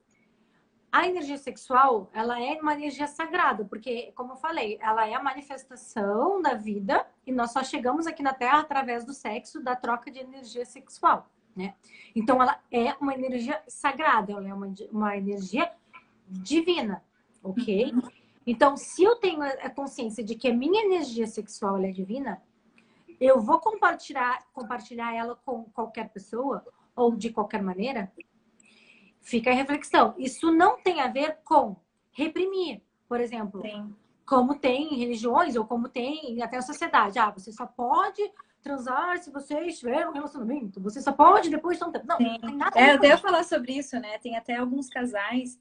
[0.90, 5.22] a energia sexual ela é uma energia sagrada, porque, como eu falei, ela é a
[5.22, 10.10] manifestação da vida e nós só chegamos aqui na Terra através do sexo, da troca
[10.10, 11.76] de energia sexual, né?
[12.16, 15.70] Então, ela é uma energia sagrada, ela é uma, uma energia
[16.28, 17.04] divina,
[17.50, 17.92] ok?
[18.46, 22.40] Então, se eu tenho a consciência de que a minha energia sexual ela é divina,
[23.20, 28.12] eu vou compartilhar, compartilhar ela com qualquer pessoa ou de qualquer maneira,
[29.20, 30.14] fica a reflexão.
[30.16, 31.76] Isso não tem a ver com
[32.12, 33.94] reprimir, por exemplo, Sim.
[34.24, 37.18] como tem em religiões ou como tem até a sociedade.
[37.18, 38.22] Ah, você só pode
[38.62, 40.80] transar se você estiver no relacionamento.
[40.80, 42.06] Você só pode depois de tanto tempo.
[42.06, 42.24] Não, Sim.
[42.24, 43.18] não tem nada a É, eu isso.
[43.22, 44.18] falar sobre isso, né?
[44.18, 45.58] Tem até alguns casais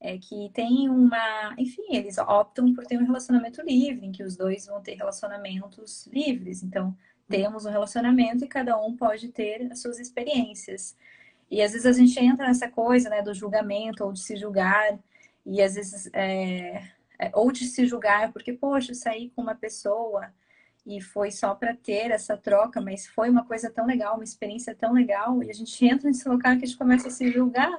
[0.00, 1.54] é, que têm uma.
[1.58, 6.06] Enfim, eles optam por ter um relacionamento livre, em que os dois vão ter relacionamentos
[6.06, 6.62] livres.
[6.62, 6.96] Então,
[7.28, 10.96] temos um relacionamento e cada um pode ter as suas experiências.
[11.50, 14.98] E às vezes a gente entra nessa coisa, né, do julgamento ou de se julgar,
[15.44, 16.10] e às vezes.
[16.12, 16.82] É,
[17.18, 20.32] é, ou de se julgar, porque, poxa, eu saí com uma pessoa
[20.86, 24.74] e foi só para ter essa troca, mas foi uma coisa tão legal, uma experiência
[24.74, 27.76] tão legal, e a gente entra nesse local que a gente começa a se julgar.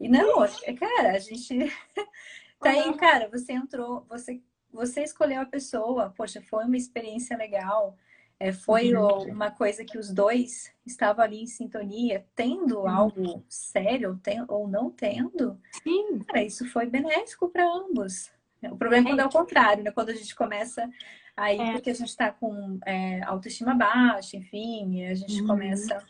[0.00, 1.48] E não, é, cara, a gente
[2.60, 4.40] tá aí, cara, você entrou, você,
[4.72, 7.96] você escolheu a pessoa, poxa, foi uma experiência legal,
[8.40, 14.18] é, foi o- uma coisa que os dois estavam ali em sintonia, tendo algo sério
[14.22, 18.30] tem- ou não tendo, Sim, cara, isso foi benéfico para ambos.
[18.70, 19.90] O problema é quando é o contrário, né?
[19.92, 20.88] Quando a gente começa
[21.36, 21.72] aí, É.
[21.72, 25.46] porque a gente tá com é, autoestima baixa, enfim, e a gente Uhum.
[25.46, 26.04] começa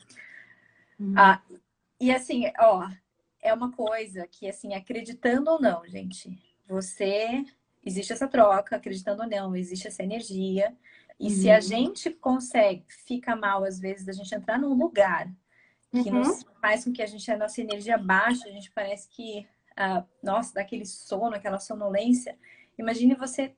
[0.98, 1.14] Uhum.
[1.16, 1.40] ah,
[2.00, 2.88] e assim, ó,
[3.42, 7.44] é uma coisa que, assim, acreditando ou não, gente, você.
[7.84, 10.76] Existe essa troca, acreditando ou não, existe essa energia.
[11.18, 11.60] E se a Uhum.
[11.62, 15.32] gente consegue, fica mal às vezes, da gente entrar num lugar
[16.02, 16.18] que Uhum.
[16.18, 19.46] nos faz com que a gente, a nossa energia baixa, a gente parece que,
[19.76, 22.36] ah, nossa, dá aquele sono, aquela sonolência.
[22.76, 23.54] Imagine você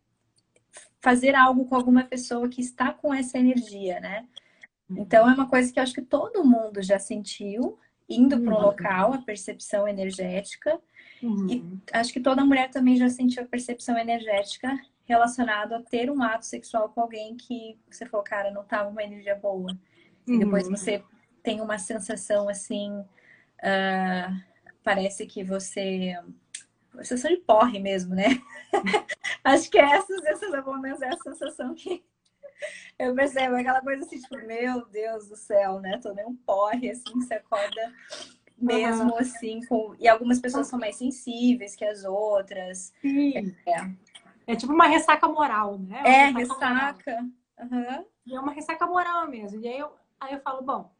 [1.01, 4.29] fazer algo com alguma pessoa que está com essa energia, né?
[4.97, 7.79] Então é uma coisa que eu acho que todo mundo já sentiu,
[8.11, 8.63] indo para um Uhum.
[8.63, 10.79] local, a percepção energética.
[11.23, 11.79] Uhum.
[11.93, 16.45] Acho que toda mulher também já sentiu a percepção energética relacionada a ter um ato
[16.45, 19.77] sexual com alguém que você falou, cara, não tava uma energia boa.
[20.27, 20.77] E depois Uhum.
[20.77, 21.03] você
[21.43, 23.05] tem uma sensação assim,
[23.63, 24.37] ah,
[24.83, 26.15] parece que você.
[27.03, 28.25] Sensação de porre mesmo, né?
[29.45, 32.03] Acho que essas, essas, pelo menos é a sensação que
[32.99, 35.99] eu percebo, aquela coisa assim, tipo, meu Deus do céu, né?
[35.99, 37.93] Tô nem um porre, assim, você acorda
[38.61, 39.95] mesmo assim, com...
[39.99, 42.93] e algumas pessoas são mais sensíveis que as outras.
[43.01, 43.57] Sim.
[43.67, 43.91] É.
[44.47, 46.03] É tipo uma ressaca moral, né?
[46.05, 46.59] É, Uma moral.
[46.59, 47.29] ressaca.
[47.59, 48.05] Aham.
[48.27, 49.61] E é uma ressaca moral mesmo.
[49.61, 50.93] E aí eu, aí eu falo, bom,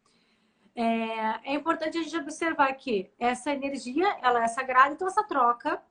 [0.75, 5.83] é, é importante a gente observar que essa energia, ela é sagrada, então essa troca,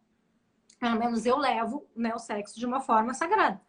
[0.79, 3.61] pelo menos eu levo né, o sexo de uma forma sagrada.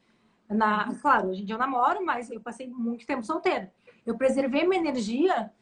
[0.50, 3.72] Na, claro, hoje em dia eu namoro, mas eu passei muito tempo solteira.
[4.04, 5.52] Eu preservei minha energia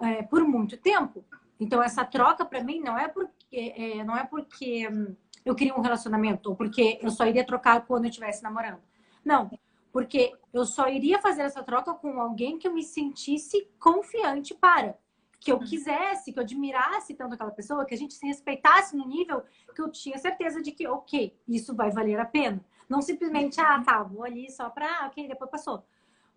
[0.00, 1.24] é, por muito tempo.
[1.60, 5.74] Então essa troca para mim não é porque é, não é porque hum, eu queria
[5.74, 8.80] um relacionamento ou porque eu só iria trocar quando eu estivesse namorando.
[9.24, 9.50] Não,
[9.92, 14.96] porque eu só iria fazer essa troca com alguém que eu me sentisse confiante para.
[15.40, 19.06] Que eu quisesse, que eu admirasse tanto aquela pessoa, que a gente se respeitasse no
[19.06, 19.42] nível
[19.74, 22.60] que eu tinha certeza de que, ok, isso vai valer a pena.
[22.88, 25.84] Não simplesmente, ah, tá, vou ali só pra, ok, depois passou.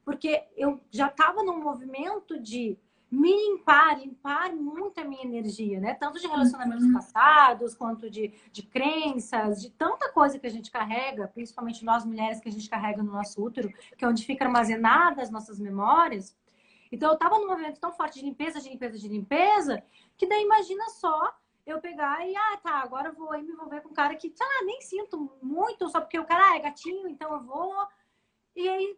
[0.03, 2.77] Porque eu já estava num movimento de
[3.09, 5.93] me limpar, limpar muito a minha energia, né?
[5.93, 6.93] Tanto de relacionamentos Uhum.
[6.93, 12.39] passados, quanto de, de crenças, de tanta coisa que a gente carrega, principalmente nós mulheres
[12.39, 16.35] que a gente carrega no nosso útero, que é onde fica armazenadas as nossas memórias.
[16.89, 19.83] Então eu tava num movimento tão forte de limpeza, de limpeza, de limpeza,
[20.17, 21.33] que daí imagina só
[21.65, 24.33] eu pegar e, ah, tá, agora eu vou aí me envolver com um cara que,
[24.35, 27.87] sei lá, nem sinto muito, só porque o cara ah, é gatinho, então eu vou.
[28.55, 28.97] E aí,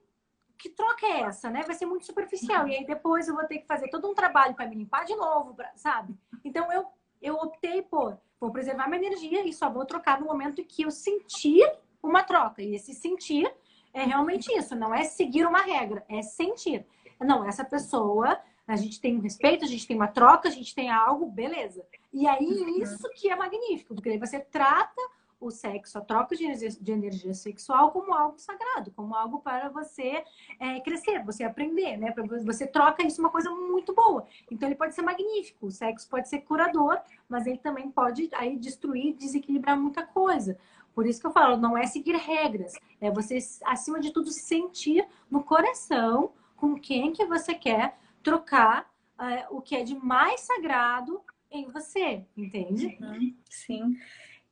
[0.58, 1.64] que troca é essa, né?
[1.64, 2.68] Vai ser muito superficial.
[2.68, 5.16] E aí depois eu vou ter que fazer todo um trabalho para me limpar de
[5.16, 6.18] novo, sabe?
[6.44, 6.86] Então eu,
[7.22, 10.92] eu optei por, vou preservar minha energia e só vou trocar no momento que eu
[10.92, 11.70] sentir
[12.02, 12.62] uma troca.
[12.62, 13.54] E esse sentir
[13.94, 16.86] é realmente isso, não é seguir uma regra, é sentir.
[17.20, 20.74] Não, essa pessoa, a gente tem um respeito, a gente tem uma troca, a gente
[20.74, 21.86] tem algo, beleza.
[22.12, 25.02] E aí, isso que é magnífico, porque aí você trata
[25.46, 29.70] o sexo, a troca de energia, de energia sexual como algo sagrado, como algo para
[29.70, 30.24] você
[30.60, 32.14] é, crescer, você aprender, né?
[32.46, 34.26] Você troca isso uma coisa muito boa.
[34.50, 36.98] Então ele pode ser magnífico, o sexo pode ser curador,
[37.28, 40.58] mas ele também pode aí destruir, desequilibrar muita coisa.
[40.96, 45.06] Por isso que eu falo, não é seguir regras, é você acima de tudo sentir
[45.30, 51.22] no coração com quem que você quer trocar é, o que é de mais sagrado
[51.52, 52.98] em você, entende?
[53.00, 53.98] Uhum, sim.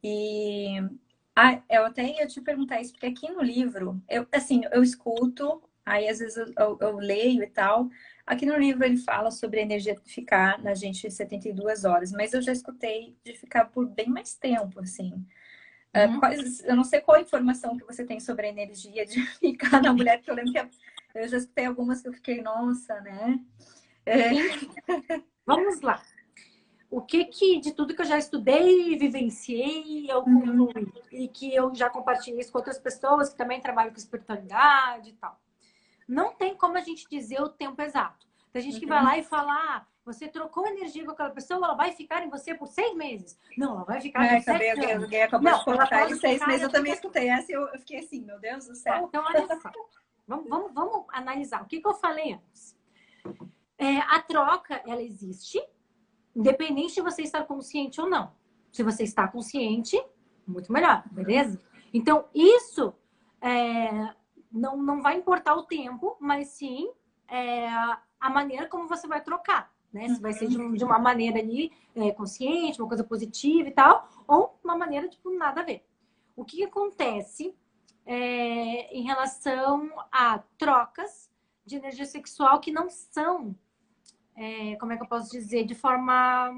[0.04, 0.82] E
[1.36, 5.62] ah, eu até ia te perguntar isso, porque aqui no livro, eu, assim, eu escuto,
[5.86, 7.90] aí às vezes eu, eu, eu leio e tal.
[8.26, 12.34] Aqui no livro ele fala sobre a energia de ficar na gente 72 horas, mas
[12.34, 15.26] eu já escutei de ficar por bem mais tempo, assim.
[15.94, 16.20] Ah, uhum.
[16.20, 19.82] Quais, eu não sei qual a informação que você tem sobre a energia de ficar
[19.82, 20.60] na mulher, porque eu lembro que
[21.16, 23.40] eu já escutei algumas que eu fiquei, nossa, né?
[24.06, 24.30] É.
[25.46, 26.02] Vamos lá
[26.92, 30.68] o que que de tudo que eu já estudei, vivenciei, eu uhum.
[31.10, 35.14] e que eu já compartilhei isso com outras pessoas que também trabalham com espiritualidade e
[35.14, 35.40] tal.
[36.06, 38.28] Não tem como a gente dizer o tempo exato.
[38.52, 39.06] Tem gente que vai uhum.
[39.06, 42.54] lá e fala, ah, você trocou energia com aquela pessoa, ela vai ficar em você
[42.54, 43.40] por seis meses.
[43.58, 45.04] Não, ela vai ficar é, por acabei, sete anos.
[45.04, 46.62] Alguém acabou não, de colocar em seis meses.
[46.64, 49.06] Eu também escutei essa e eu, eu fiquei assim, meu Deus do céu.
[49.08, 49.72] Então, olha só.
[50.28, 51.62] Vamos, vamos, vamos analisar.
[51.64, 52.78] O que, que eu falei antes?
[53.78, 55.62] É, a troca, ela existe,
[56.36, 58.32] independente de você estar consciente ou não.
[58.72, 60.02] Se você está consciente,
[60.48, 61.62] muito melhor, beleza?
[61.94, 62.94] Então, isso
[63.42, 64.14] é,
[64.52, 66.92] não, não vai importar o tempo, mas sim
[67.28, 67.68] é,
[68.20, 69.74] a maneira como você vai trocar.
[69.92, 70.08] Né?
[70.10, 74.08] Se vai ser de, de uma maneira ali é, consciente, uma coisa positiva e tal,
[74.28, 75.86] ou uma maneira, tipo, nada a ver.
[76.36, 77.56] O que, que acontece
[78.12, 81.32] é, em relação a trocas
[81.66, 83.56] de energia sexual que não são
[84.36, 86.52] é, como é que eu posso dizer, de forma.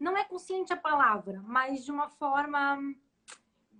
[0.00, 2.76] Não é consciente a palavra, mas de uma forma,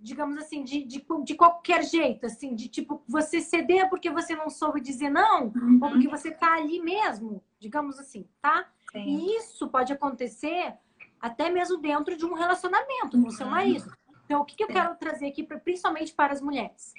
[0.01, 4.49] digamos assim, de, de, de qualquer jeito, assim, de tipo, você ceder porque você não
[4.49, 5.81] soube dizer não, uhum.
[5.83, 8.71] ou porque você tá ali mesmo, digamos assim, tá?
[8.93, 9.05] Sim.
[9.05, 10.75] E isso pode acontecer
[11.21, 13.93] até mesmo dentro de um relacionamento com o seu marido.
[14.27, 16.93] Então, o que, que eu quero trazer aqui, principalmente para as mulheres?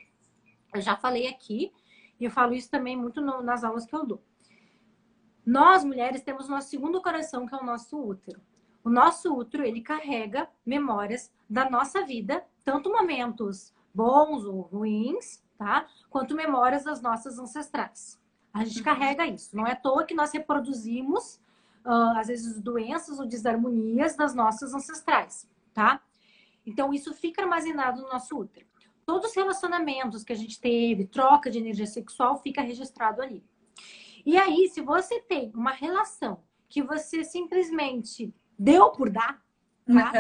[0.74, 1.74] Eu já falei aqui,
[2.18, 4.24] e eu falo isso também muito no, nas aulas que eu dou.
[5.46, 8.42] Nós, mulheres, temos o nosso segundo coração, que é o nosso útero.
[8.84, 15.86] O nosso útero, ele carrega memórias da nossa vida, tanto momentos bons ou ruins, tá?
[16.10, 18.18] Quanto memórias das nossas ancestrais.
[18.54, 18.86] A gente uhum.
[18.86, 19.56] carrega isso.
[19.56, 21.36] Não é à toa que nós reproduzimos,
[21.86, 26.02] uh, às vezes, doenças ou desarmonias das nossas ancestrais, tá?
[26.68, 28.68] Então, isso fica armazenado no nosso útero.
[29.06, 33.42] Todos os relacionamentos que a gente teve, troca de energia sexual, fica registrado ali.
[34.26, 39.42] E aí, se você tem uma relação que você simplesmente deu por dar,
[39.86, 40.12] tá?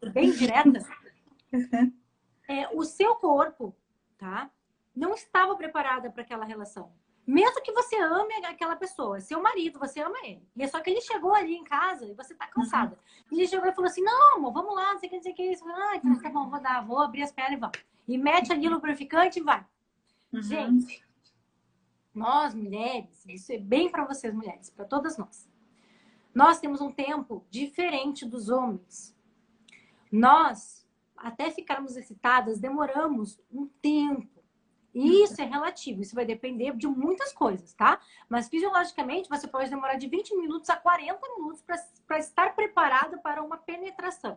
[0.00, 0.12] Uhum.
[0.12, 0.80] Bem direta,
[1.52, 1.92] uhum.
[2.48, 3.76] é, o seu corpo,
[4.16, 4.48] tá?
[4.94, 6.92] Não estava preparada para aquela relação.
[7.26, 10.42] Mesmo que você ame aquela pessoa, seu marido, você ama ele.
[10.56, 12.98] E é só que ele chegou ali em casa e você tá cansada.
[13.30, 13.38] Uhum.
[13.38, 15.32] Ele chegou e falou assim: não, amor, vamos lá, não sei o que, não sei
[15.32, 15.42] o que.
[15.42, 15.64] Isso.
[15.68, 17.78] Ah, então tá bom, vou dar, vou abrir as pernas e vamos.
[18.08, 19.64] E mete ali lubrificante e vai.
[20.32, 20.42] Uhum.
[20.42, 21.04] Gente,
[22.14, 25.48] nós, mulheres, isso é bem para vocês, mulheres, para todas nós.
[26.34, 29.16] Nós temos um tempo diferente dos homens.
[30.10, 34.39] Nós, até ficarmos excitadas, demoramos um tempo.
[34.94, 38.00] Isso é relativo, isso vai depender de muitas coisas, tá?
[38.28, 41.62] Mas fisiologicamente você pode demorar de 20 minutos a 40 minutos
[42.06, 44.36] para estar preparada para uma penetração.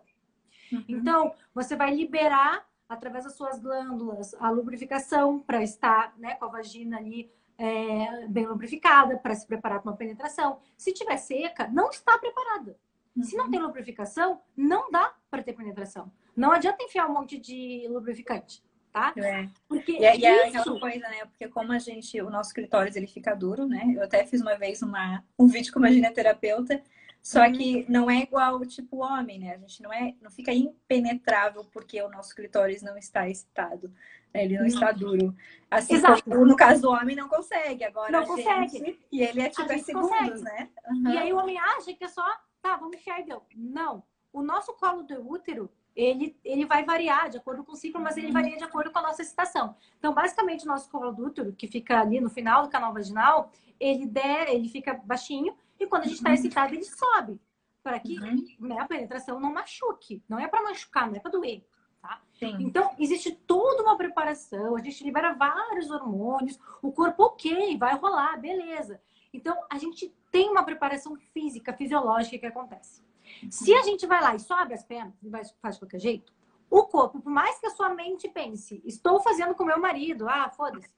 [0.72, 0.84] Uhum.
[0.88, 6.50] Então, você vai liberar através das suas glândulas a lubrificação para estar né, com a
[6.50, 10.60] vagina ali é, bem lubrificada para se preparar para uma penetração.
[10.78, 12.78] Se tiver seca, não está preparada.
[13.16, 13.24] Uhum.
[13.24, 16.12] Se não tem lubrificação, não dá para ter penetração.
[16.36, 19.13] Não adianta enfiar um monte de lubrificante, tá?
[19.17, 19.49] É.
[19.67, 20.21] Porque e, é, isso...
[20.21, 21.25] e é aquela coisa, né?
[21.25, 23.93] Porque como a gente, o nosso clitóris ele fica duro, né?
[23.95, 26.82] Eu até fiz uma vez uma, um vídeo com uma gineterapeuta
[27.23, 27.53] só uhum.
[27.53, 29.56] que não é igual tipo homem, né?
[29.56, 33.88] A gente não é, não fica impenetrável porque o nosso clitóris não está excitado,
[34.34, 34.43] né?
[34.43, 34.67] ele não, não.
[34.67, 35.34] está duro.
[35.71, 36.29] Assim, Exato.
[36.29, 38.77] no caso do homem não consegue, agora não consegue.
[38.77, 40.41] Gente, e ele é tipo é segundos, consegue.
[40.41, 40.69] né?
[40.89, 41.12] Uhum.
[41.12, 42.25] E aí o homem acha que é só,
[42.62, 43.41] tá, vamos e deu.
[43.56, 44.03] Não.
[44.34, 48.17] O nosso colo do útero, ele, ele vai variar de acordo com o ciclo, mas
[48.17, 48.34] ele uhum.
[48.34, 49.75] varia de acordo com a nossa excitação.
[49.97, 53.51] Então, basicamente, o nosso colo do útero, que fica ali no final do canal vaginal,
[53.79, 56.36] ele, der, ele fica baixinho, e quando a gente está uhum.
[56.36, 57.39] excitado, ele sobe.
[57.84, 58.67] Para que uhum.
[58.67, 60.23] né, a penetração não machuque.
[60.27, 61.63] Não é para machucar, não é para doer.
[62.01, 62.21] Tá?
[62.60, 68.38] Então, existe toda uma preparação, a gente libera vários hormônios, o corpo, ok, vai rolar,
[68.38, 69.01] beleza.
[69.34, 73.01] Então, a gente tem uma preparação física, fisiológica que acontece.
[73.50, 76.34] Se a gente vai lá e sobe as pernas e faz de qualquer jeito,
[76.70, 80.50] O corpo, por mais que a sua mente pense, estou fazendo com meu marido, ah,
[80.50, 80.90] foda-se.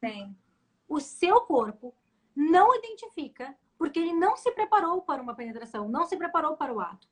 [0.87, 1.93] O seu corpo
[2.33, 6.79] não identifica porque ele não se preparou para uma penetração, não se preparou para o
[6.79, 7.09] ato.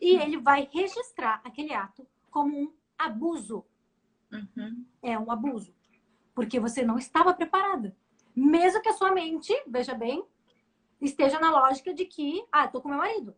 [0.00, 3.64] E ele vai registrar aquele ato como um abuso.
[4.32, 4.84] Uhum.
[5.00, 5.72] É um abuso.
[6.34, 7.96] Porque você não estava preparada.
[8.34, 10.24] Mesmo que a sua mente, veja bem,
[11.00, 13.36] esteja na lógica de que, ah, tô com meu marido.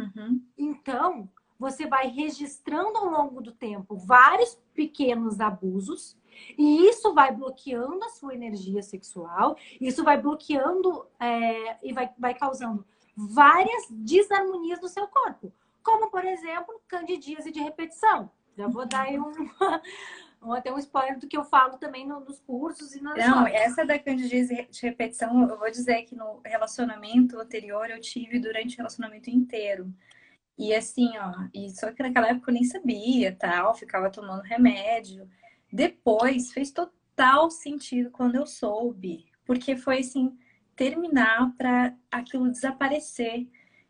[0.00, 0.42] Uhum.
[0.56, 6.16] Então, você vai registrando ao longo do tempo vários pequenos abusos
[6.56, 12.34] e isso vai bloqueando a sua energia sexual, isso vai bloqueando é, e vai, vai
[12.34, 12.84] causando
[13.14, 18.30] várias desarmonias no seu corpo, como por exemplo, candidíase de repetição.
[18.56, 19.30] Já vou dar aí um,
[20.52, 23.84] até um spoiler do que eu falo também no, nos cursos e nas Não, essa
[23.84, 28.78] da candidíase de repetição, eu vou dizer que no relacionamento anterior eu tive durante o
[28.78, 29.92] relacionamento inteiro.
[30.56, 35.28] E assim, ó, e só que naquela época eu nem sabia, tal, ficava tomando remédio.
[35.72, 40.36] Depois fez total sentido quando eu soube, porque foi assim,
[40.74, 43.46] terminar para aquilo desaparecer.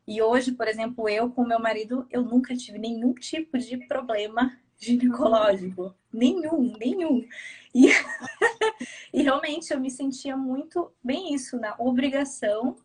[0.07, 4.57] E hoje, por exemplo, eu com meu marido, eu nunca tive nenhum tipo de problema
[4.81, 5.95] ginecológico.
[6.13, 7.27] Nenhum, nenhum.
[7.75, 7.89] E,
[9.13, 12.77] e realmente eu me sentia muito bem isso, na obrigação.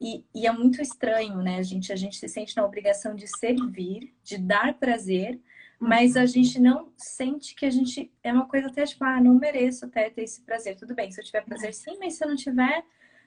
[0.00, 1.92] E, e, é muito estranho, né, gente?
[1.92, 5.40] A gente se sente na obrigação de servir, de dar prazer,
[5.78, 6.26] mas a uhum.
[6.26, 10.10] gente não sente que a gente é uma coisa até tipo, ah, não mereço até
[10.10, 10.76] ter esse prazer.
[10.76, 12.84] Tudo bem, se eu tiver prazer sim, mas se eu não tiver,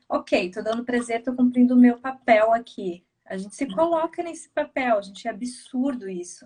[0.08, 3.06] ok, tô dando prazer, tô cumprindo o meu papel aqui.
[3.26, 3.74] A gente se uhum.
[3.74, 6.46] coloca nesse papel, a gente é absurdo isso.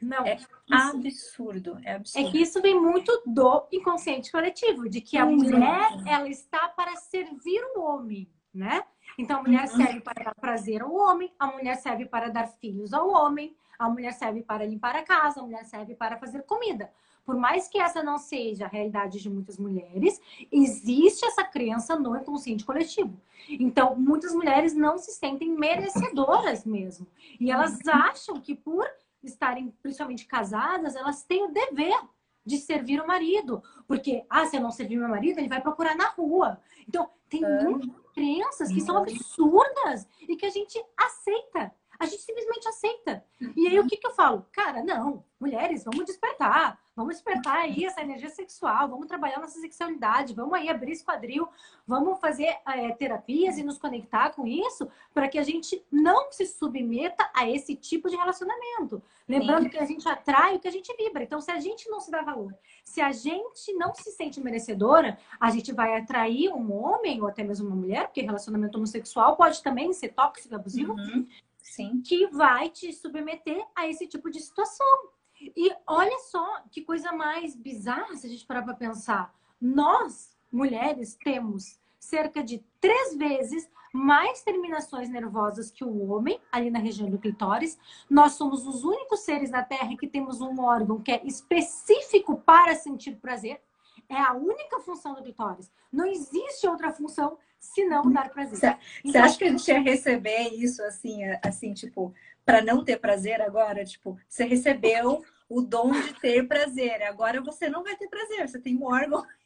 [0.00, 2.28] Não, é isso, absurdo, é absurdo.
[2.28, 6.96] É que isso vem muito do inconsciente coletivo, de que a mulher, ela está para
[6.96, 8.82] servir o homem, né?
[9.18, 9.76] Então a mulher uhum.
[9.76, 13.88] serve para dar prazer ao homem, a mulher serve para dar filhos ao homem, a
[13.88, 16.90] mulher serve para limpar a casa, a mulher serve para fazer comida.
[17.26, 22.16] Por mais que essa não seja a realidade de muitas mulheres, existe essa crença no
[22.16, 23.20] inconsciente coletivo.
[23.48, 27.04] Então, muitas mulheres não se sentem merecedoras mesmo.
[27.40, 28.86] E elas acham que por
[29.22, 31.98] estarem principalmente casadas, elas têm o dever
[32.44, 33.62] de servir o marido.
[33.86, 36.60] Porque, ah, se eu não servir meu marido, ele vai procurar na rua.
[36.88, 41.74] Então, tem muitas crenças que são absurdas e que a gente aceita.
[41.98, 43.24] A gente simplesmente aceita.
[43.56, 44.46] E aí o que, que eu falo?
[44.52, 46.78] Cara, não, mulheres, vamos despertar.
[46.96, 51.46] Vamos despertar aí essa energia sexual, vamos trabalhar nossa sexualidade, vamos aí abrir esse quadril,
[51.86, 56.46] vamos fazer é, terapias e nos conectar com isso para que a gente não se
[56.46, 59.02] submeta a esse tipo de relacionamento.
[59.28, 59.68] Lembrando Sim.
[59.68, 61.22] que a gente atrai o que a gente vibra.
[61.22, 65.18] Então, se a gente não se dá valor, se a gente não se sente merecedora,
[65.38, 69.62] a gente vai atrair um homem ou até mesmo uma mulher, porque relacionamento homossexual pode
[69.62, 71.28] também ser tóxico, abusivo, uhum.
[71.58, 72.00] Sim.
[72.00, 75.10] que vai te submeter a esse tipo de situação.
[75.40, 79.34] E olha só que coisa mais bizarra se a gente parar para pensar.
[79.60, 86.78] Nós, mulheres, temos cerca de três vezes mais terminações nervosas que o homem, ali na
[86.78, 87.78] região do clitóris.
[88.08, 92.74] Nós somos os únicos seres na Terra que temos um órgão que é específico para
[92.74, 93.60] sentir prazer.
[94.08, 95.70] É a única função do clitóris.
[95.90, 98.58] Não existe outra função se não dar prazer.
[98.58, 102.14] Você então, acha que a gente ia receber isso assim, assim, tipo,
[102.46, 103.84] para não ter prazer agora?
[103.84, 108.60] Tipo, você recebeu o dom de ter prazer, agora você não vai ter prazer, você
[108.60, 109.22] tem um órgão.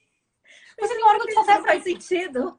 [0.80, 2.58] Você tem um órgão que só serve faz sentido.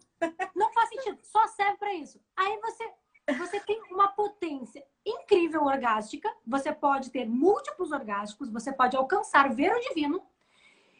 [0.55, 2.21] Não faz sentido, só serve para isso.
[2.37, 2.93] Aí você
[3.37, 9.73] você tem uma potência incrível orgástica, você pode ter múltiplos orgásticos, você pode alcançar ver
[9.73, 10.21] o divino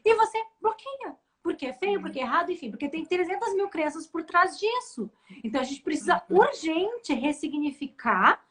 [0.03, 1.15] e você bloqueia.
[1.43, 5.11] Porque é feio, porque é errado, enfim, porque tem 300 mil crenças por trás disso.
[5.43, 6.37] Então a gente precisa uhum.
[6.37, 8.43] urgente ressignificar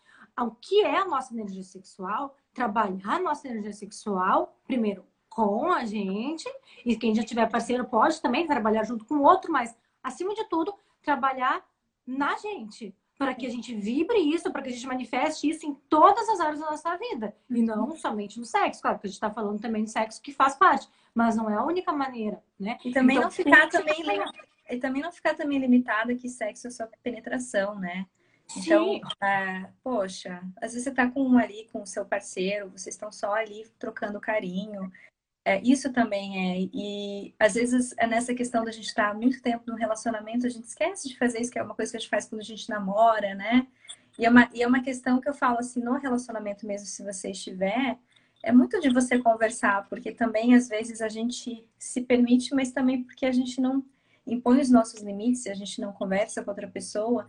[0.43, 5.85] o que é a nossa energia sexual, trabalhar a nossa energia sexual, primeiro com a
[5.85, 6.49] gente,
[6.85, 10.45] e quem já tiver parceiro pode também trabalhar junto com o outro, mas acima de
[10.49, 11.65] tudo, trabalhar
[12.05, 15.75] na gente, para que a gente vibre isso, para que a gente manifeste isso em
[15.89, 17.37] todas as áreas da nossa vida.
[17.49, 20.33] E não somente no sexo, claro, porque a gente está falando também de sexo que
[20.33, 22.79] faz parte, mas não é a única maneira, né?
[22.85, 24.03] E também então, não ficar também
[24.71, 28.07] e também não ficar também limitada que sexo é só penetração, né?
[28.57, 29.01] Então,
[29.83, 33.33] poxa, às vezes você tá com um ali, com o seu parceiro, vocês estão só
[33.35, 34.91] ali trocando carinho.
[35.45, 36.69] É, isso também é.
[36.73, 40.51] E às vezes é nessa questão da gente estar tá muito tempo no relacionamento, a
[40.51, 42.45] gente esquece de fazer isso, que é uma coisa que a gente faz quando a
[42.45, 43.67] gente namora, né?
[44.19, 47.03] E é uma, e é uma questão que eu falo assim, no relacionamento mesmo, se
[47.03, 47.99] você estiver,
[48.43, 53.03] é muito de você conversar, porque também às vezes a gente se permite, mas também
[53.03, 53.85] porque a gente não
[54.27, 57.27] impõe os nossos limites, a gente não conversa com outra pessoa,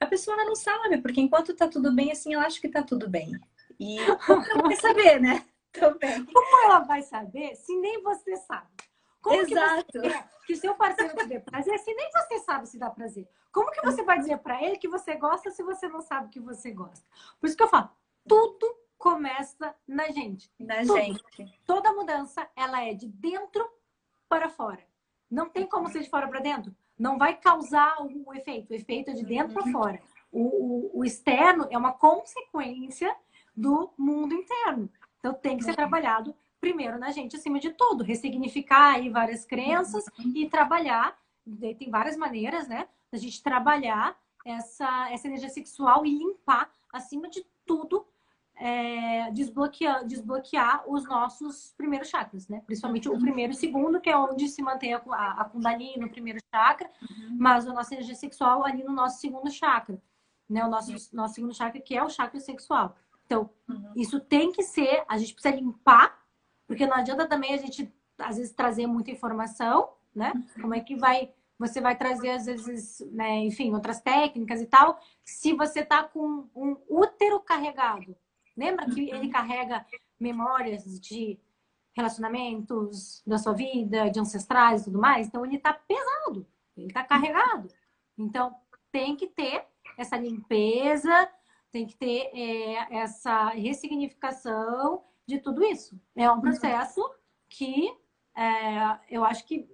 [0.00, 3.08] a pessoa não sabe, porque enquanto tá tudo bem, assim, ela acha que tá tudo
[3.08, 3.32] bem.
[3.78, 3.98] E
[4.58, 5.44] ela quer saber, né?
[5.72, 6.24] Também.
[6.24, 8.68] Como ela vai saber se nem você sabe?
[9.20, 9.84] Como Exato.
[9.84, 12.88] que você quer que seu parceiro te dê prazer se nem você sabe se dá
[12.88, 13.28] prazer?
[13.52, 16.40] Como que você vai dizer para ele que você gosta se você não sabe que
[16.40, 17.04] você gosta?
[17.38, 17.90] Por isso que eu falo,
[18.26, 20.50] tudo começa na gente.
[20.58, 20.96] Na Tudo.
[20.96, 21.22] gente.
[21.64, 23.66] Toda mudança, ela é de dentro
[24.28, 24.82] para fora.
[25.30, 26.74] Não tem como ser de fora para dentro.
[26.98, 28.70] Não vai causar o, efeito.
[28.70, 30.00] O efeito é de dentro para fora.
[30.32, 33.14] O, o, o externo é uma consequência
[33.56, 34.90] do mundo interno.
[35.18, 38.04] Então tem que ser trabalhado primeiro na gente, acima de tudo.
[38.04, 41.16] Ressignificar aí várias crenças e trabalhar.
[41.46, 42.88] Daí Tem várias maneiras, né?
[43.10, 48.06] Da gente trabalhar essa, essa energia sexual e limpar, acima de tudo,
[48.60, 52.60] é, desbloquear, desbloquear os nossos primeiros chakras, né?
[52.66, 55.96] Principalmente o primeiro e o segundo, que é onde se mantém a, a, a Kundalini
[55.98, 56.90] no primeiro chakra,
[57.38, 60.00] mas a nossa energia sexual ali no nosso segundo chakra,
[60.48, 60.64] né?
[60.64, 62.96] O nosso, nosso segundo chakra, que é o chakra sexual.
[63.26, 63.92] Então, Uhum.
[63.94, 66.18] isso tem que ser, a gente precisa limpar,
[66.66, 70.32] porque não adianta também a gente, às vezes, trazer muita informação, né?
[70.60, 74.98] Como é que vai, você vai trazer, às vezes, né, enfim, outras técnicas e tal,
[75.24, 78.16] se você tá com um útero carregado.
[78.58, 79.86] Lembra que ele carrega
[80.18, 81.38] memórias de
[81.96, 85.28] relacionamentos da sua vida, de ancestrais e tudo mais?
[85.28, 86.44] Então, ele tá pesado,
[86.76, 87.68] ele tá carregado.
[88.18, 88.52] Então,
[88.90, 89.64] tem que ter
[89.96, 91.30] essa limpeza,
[91.70, 95.96] tem que ter é, essa ressignificação de tudo isso.
[96.16, 97.00] É um processo
[97.48, 97.88] que
[98.36, 99.68] é, eu acho que,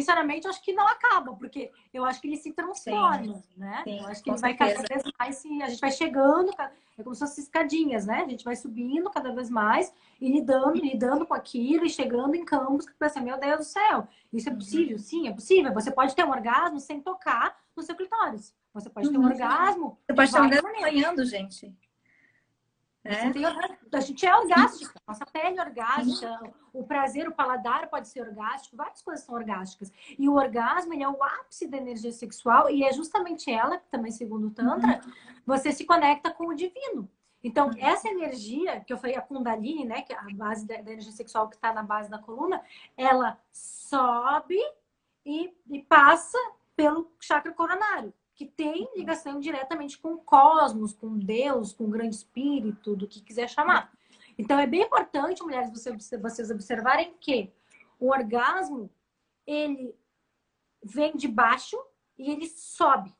[0.00, 3.80] sinceramente, eu acho que não acaba, porque eu acho que ele se transforma, né?
[3.82, 5.00] sim, eu acho que ele vai cada certeza.
[5.02, 6.52] vez mais se a gente vai chegando,
[6.98, 8.22] é como se fossem escadinhas, né?
[8.22, 9.90] A gente vai subindo cada vez mais
[10.20, 14.06] e lidando, lidando com aquilo e chegando em campos que pensa, meu Deus do céu,
[14.30, 14.58] isso é Uhum.
[14.58, 14.98] possível?
[14.98, 15.72] Sim, é possível.
[15.72, 18.54] Você pode ter um orgasmo sem tocar no seu clitóris.
[18.74, 19.26] Você pode ter um Uhum.
[19.28, 20.90] orgasmo Você de pode estar andando maneiras.
[20.92, 21.74] sonhando, gente.
[23.06, 23.32] Você É?
[23.32, 23.44] tem.
[23.46, 28.76] A gente é orgástica, nossa pele é orgástica, o prazer, o paladar pode ser orgástico,
[28.76, 29.92] várias coisas são orgásticas.
[30.18, 33.88] E o orgasmo ele é o ápice da energia sexual e é justamente ela, que
[33.88, 35.00] também segundo o Tantra,
[35.46, 37.08] você se conecta com o divino.
[37.42, 40.90] Então, essa energia, que eu falei, a Kundalini, né, que é a base da, da
[40.92, 42.60] energia sexual que está na base da coluna,
[42.96, 44.58] ela sobe
[45.24, 46.38] e, e passa
[46.74, 52.14] pelo chakra coronário que tem ligação diretamente com o cosmos, com Deus, com o grande
[52.14, 53.90] espírito, do que quiser chamar.
[54.38, 57.50] Então é bem importante, mulheres, você- vocês observarem que
[57.98, 58.90] o orgasmo
[59.46, 59.96] ele
[60.82, 61.82] vem de baixo
[62.18, 63.14] e ele sobe.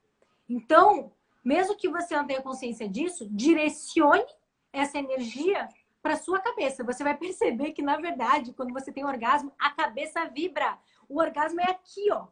[0.47, 1.11] Então,
[1.43, 4.27] mesmo que você não tenha consciência disso, direcione
[4.71, 5.67] essa energia
[6.03, 6.85] para sua cabeça.
[6.85, 10.79] Você vai perceber que na verdade, quando você tem orgasmo, a cabeça vibra.
[11.09, 12.27] O orgasmo é aqui, ó.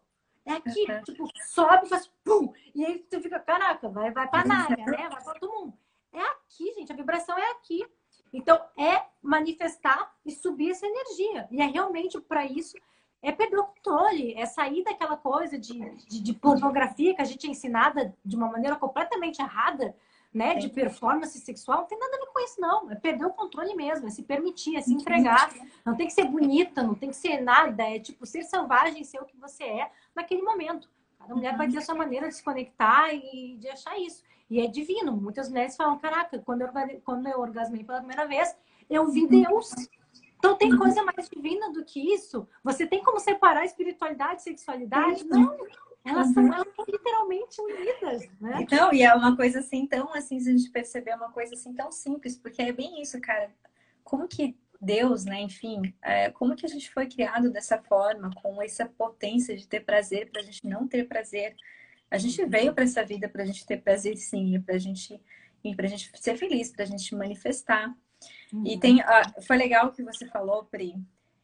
[0.47, 1.03] É aqui, Uhum.
[1.03, 5.09] tipo, sobe, faz pum, e aí você fica, caraca, vai, vai pra nárea, né?
[5.09, 5.73] Vai pra todo mundo.
[6.13, 7.85] É aqui, gente, a vibração é aqui.
[8.33, 11.49] Então, é manifestar e subir essa energia.
[11.51, 12.77] E é realmente para isso,
[13.23, 15.79] é perder o controle, é sair daquela coisa de,
[16.09, 19.97] de, de pornografia que a gente é ensinada de uma maneira completamente errada,
[20.33, 20.57] né?
[20.57, 21.79] De performance sexual.
[21.83, 22.91] Não tem nada a ver com isso, não.
[22.91, 25.51] É perder o controle mesmo, é se permitir, é se entregar.
[25.85, 27.85] Não tem que ser bonita, não tem que ser nada.
[27.85, 30.91] É tipo ser selvagem, ser o que você é naquele momento.
[31.19, 34.23] Cada mulher vai ter a sua maneira de se conectar e de achar isso.
[34.51, 35.17] E é divino.
[35.17, 36.69] Muitas mulheres falam: Caraca, quando eu,
[37.03, 38.55] quando eu orgasmei pela primeira vez,
[38.91, 39.73] eu vi Deus.
[40.39, 42.47] Então tem coisa mais divina do que isso?
[42.63, 45.25] Você tem como separar espiritualidade e sexualidade?
[45.25, 45.57] Não.
[46.05, 48.59] Elas são, elas são literalmente unidas, né?
[48.61, 51.55] Então, e é uma coisa assim tão assim, se a gente perceber, é uma coisa
[51.55, 53.51] assim tão simples, porque é bem isso, cara.
[54.03, 54.55] Como que
[54.85, 59.57] Deus, né, enfim, é, como que a gente foi criado dessa forma, com essa potência
[59.57, 61.57] de ter prazer pra gente não ter prazer?
[62.11, 65.21] A gente veio para essa vida pra gente ter prazer sim, pra gente,
[65.65, 67.93] e pra gente ser feliz, pra gente manifestar.
[68.65, 70.95] E tem, ah, foi legal o que você falou, Pri,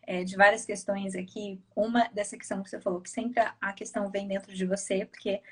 [0.02, 1.60] é, de várias questões aqui.
[1.74, 5.04] Uma dessa questão que você falou, que sempre a- a questão vem dentro de você,
[5.06, 5.42] porque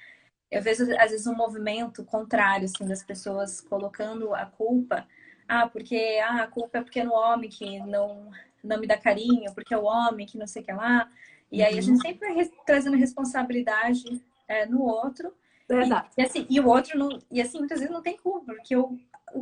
[0.51, 5.07] eu vejo às vezes um movimento contrário, assim, das pessoas colocando a culpa.
[5.49, 8.31] Ah, porque ah, a culpa é porque é no homem que não,
[8.63, 11.11] não me dá carinho, porque é o homem que não sei o que lá.
[11.51, 15.33] E aí a gente sempre vai res- trazendo responsabilidade é, no outro.
[15.69, 16.11] Exato.
[16.17, 17.09] E, assim, e o outro não.
[17.31, 18.99] E assim, muitas vezes não tem culpa, porque o-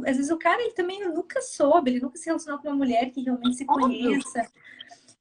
[0.06, 3.10] às vezes o cara ele também nunca soube, ele nunca se relacionou com uma mulher
[3.10, 3.86] que realmente se Óbvio.
[3.88, 4.46] conheça.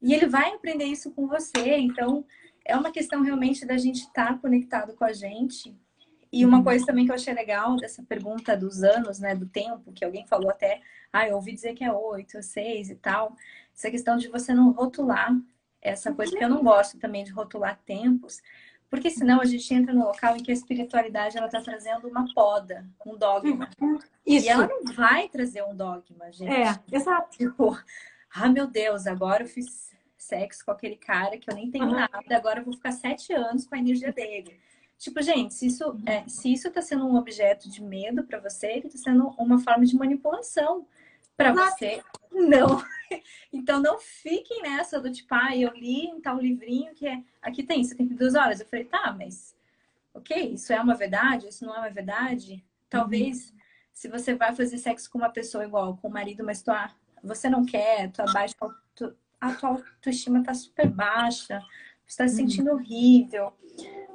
[0.01, 1.77] E ele vai aprender isso com você.
[1.77, 2.23] Então,
[2.63, 5.75] é uma questão realmente da gente estar conectado com a gente.
[6.35, 9.93] E uma coisa também que eu achei legal dessa pergunta dos anos, né, do tempo,
[9.93, 10.81] que alguém falou até,
[11.13, 13.37] ah, eu ouvi dizer que é oito, seis e tal.
[13.73, 15.33] Essa questão de você não rotular
[15.81, 18.41] essa coisa, porque eu não gosto também de rotular tempos,
[18.89, 22.25] porque senão a gente entra no local em que a espiritualidade ela está trazendo uma
[22.33, 23.69] poda, um dogma.
[24.25, 24.45] Isso.
[24.45, 26.51] E ela não vai trazer um dogma, gente.
[26.51, 27.37] É, exato.
[27.37, 27.79] Tipo,
[28.33, 31.91] ah, meu Deus, agora eu fiz sexo com aquele cara que eu nem tenho uhum.
[31.91, 34.59] nada, agora eu vou ficar sete anos com a energia dele.
[34.97, 38.67] Tipo, gente, se isso, é, se isso tá sendo um objeto de medo para você,
[38.67, 40.87] ele tá sendo uma forma de manipulação
[41.35, 42.01] para você.
[42.31, 42.83] Não.
[43.53, 47.23] Então não fiquem nessa do tipo, ah, eu li em tal livrinho que é.
[47.41, 48.59] Aqui tem 72 horas.
[48.59, 49.55] Eu falei, tá, mas
[50.13, 52.65] ok, isso é uma verdade, isso não é uma verdade.
[52.89, 53.57] Talvez uhum.
[53.93, 56.89] se você vai fazer sexo com uma pessoa igual, com o marido, mas tua,
[57.23, 58.55] você não quer, tua baixa,
[58.95, 61.61] tu, a tua autoestima tá super baixa,
[62.07, 62.49] você tá se uhum.
[62.49, 63.53] sentindo horrível.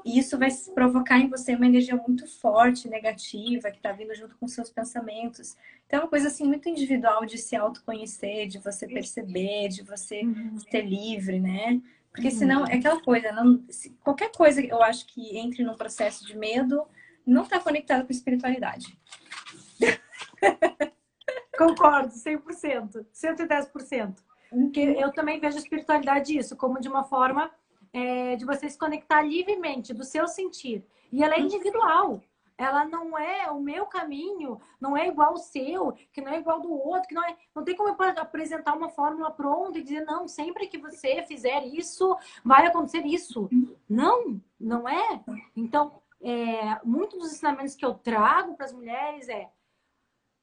[0.04, 4.36] E isso vai provocar em você uma energia muito forte, negativa, que está vindo junto
[4.36, 5.56] com seus pensamentos.
[5.86, 10.22] Então, é uma coisa assim muito individual de se autoconhecer, de você perceber, de você
[10.22, 10.58] uhum.
[10.58, 11.80] ser livre, né?
[12.10, 12.34] Porque uhum.
[12.34, 16.36] senão é aquela coisa, não, se, qualquer coisa eu acho que entre num processo de
[16.36, 16.86] medo
[17.26, 18.98] não está conectado com espiritualidade.
[21.56, 24.16] Concordo, 100%, 110%.
[24.50, 27.50] Porque eu também vejo a espiritualidade isso como de uma forma
[27.92, 30.84] é, de você se conectar livremente do seu sentir.
[31.12, 32.22] E ela é individual.
[32.56, 36.60] Ela não é o meu caminho, não é igual ao seu, que não é igual
[36.60, 37.34] do outro, que não é.
[37.54, 41.64] Não tem como eu apresentar uma fórmula pronta e dizer, não, sempre que você fizer
[41.66, 42.14] isso,
[42.44, 43.48] vai acontecer isso.
[43.88, 45.24] Não, não é.
[45.56, 49.50] Então, é, muitos dos ensinamentos que eu trago para as mulheres é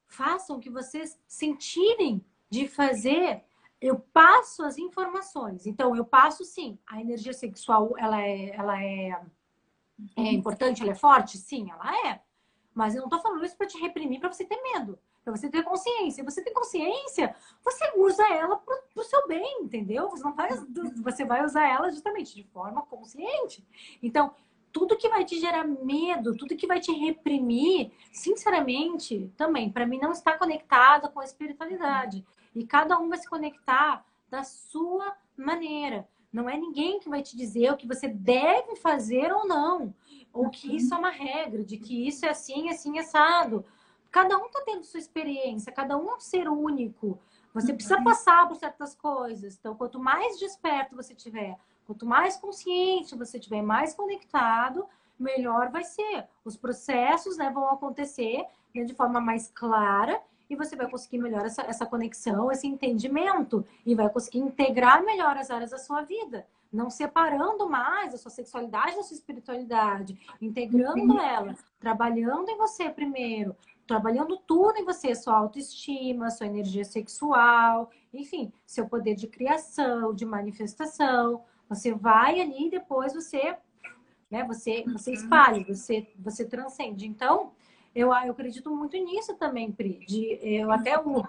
[0.08, 3.44] façam o que vocês sentirem de fazer
[3.80, 5.66] eu passo as informações.
[5.66, 6.78] Então, eu passo sim.
[6.86, 10.26] A energia sexual, ela é, ela é, é uhum.
[10.26, 11.38] importante, ela é forte?
[11.38, 12.20] Sim, ela é.
[12.74, 15.48] Mas eu não tô falando isso para te reprimir, para você ter medo, para você
[15.48, 16.24] ter consciência.
[16.24, 20.08] Você tem consciência, você usa ela pro, pro seu bem, entendeu?
[20.10, 20.48] Você não vai,
[21.02, 23.66] você vai usar ela justamente de forma consciente.
[24.02, 24.32] Então,
[24.72, 29.98] tudo que vai te gerar medo, tudo que vai te reprimir, sinceramente, também, para mim
[29.98, 32.24] não está conectado com a espiritualidade.
[32.54, 36.08] E cada um vai se conectar da sua maneira.
[36.32, 39.94] Não é ninguém que vai te dizer o que você deve fazer ou não.
[40.32, 43.64] Ou que isso é uma regra, de que isso é assim, assim, assado.
[44.10, 47.18] Cada um está tendo sua experiência, cada um é um ser único.
[47.54, 49.56] Você precisa passar por certas coisas.
[49.58, 54.86] Então, quanto mais desperto você tiver, quanto mais consciente você tiver, mais conectado,
[55.18, 56.28] melhor vai ser.
[56.44, 58.44] Os processos né, vão acontecer
[58.74, 63.64] né, de forma mais clara e você vai conseguir melhor essa, essa conexão, esse entendimento
[63.84, 68.30] e vai conseguir integrar melhor as áreas da sua vida, não separando mais a sua
[68.30, 71.20] sexualidade da sua espiritualidade, integrando uhum.
[71.20, 73.54] ela, trabalhando em você primeiro,
[73.86, 80.24] trabalhando tudo em você, sua autoestima, sua energia sexual, enfim, seu poder de criação, de
[80.24, 81.42] manifestação.
[81.68, 83.56] Você vai ali e depois você,
[84.30, 85.16] né, você, você uhum.
[85.16, 87.06] espalha, você, você transcende.
[87.06, 87.52] Então,
[87.98, 90.04] eu, eu acredito muito nisso também, Pri.
[90.06, 91.24] De, eu até o,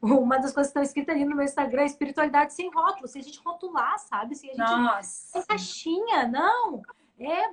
[0.00, 3.08] uma das coisas que está escrita ali no meu Instagram é espiritualidade sem rótulo.
[3.08, 4.36] Se a gente rotular, sabe?
[4.36, 5.44] Se a gente Nossa.
[5.46, 6.82] caixinha, não.
[7.18, 7.50] É,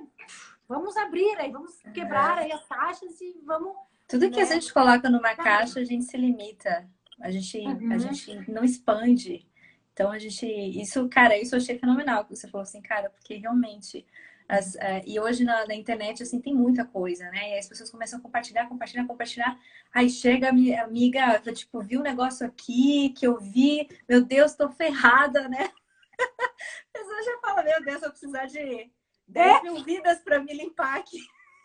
[0.68, 3.74] vamos abrir aí, vamos quebrar aí as caixas e vamos.
[4.06, 4.52] Tudo que a né?
[4.52, 6.88] gente coloca numa caixa, a gente se limita.
[7.20, 7.92] A gente, uhum.
[7.92, 9.48] a gente não expande.
[9.92, 10.46] Então a gente.
[10.46, 14.06] Isso, cara, isso eu achei fenomenal que você falou assim, cara, porque realmente
[14.48, 17.54] as, uh, e hoje na, na, internet, assim, tem muita coisa, né?
[17.54, 19.58] E as pessoas começam a compartilhar, compartilhar, compartilhar.
[19.92, 24.54] Aí chega a minha amiga, tipo, viu um negócio aqui que eu vi, meu Deus,
[24.54, 25.70] tô ferrada, né?
[26.94, 28.90] A pessoa já fala, meu Deus, eu vou precisar de
[29.26, 29.62] 10 é?
[29.62, 31.18] mil vidas para me limpar aqui.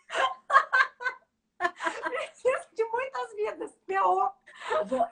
[1.60, 4.30] Preciso de muitas vidas, meu.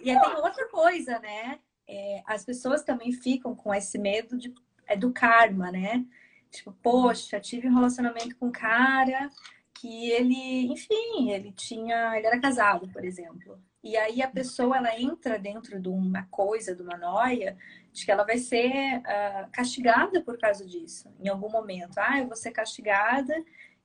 [0.00, 1.60] E aí tem outra coisa, né?
[1.86, 4.52] É, as pessoas também ficam com esse medo de,
[4.86, 6.04] é, do karma, né?
[6.50, 9.30] Tipo, poxa, tive um relacionamento com um cara
[9.74, 13.60] que ele, enfim, ele tinha, ele era casado, por exemplo.
[13.82, 17.56] E aí a pessoa ela entra dentro de uma coisa, de uma noia,
[17.92, 21.98] de que ela vai ser uh, castigada por causa disso, em algum momento.
[21.98, 23.34] Ah, eu vou ser castigada,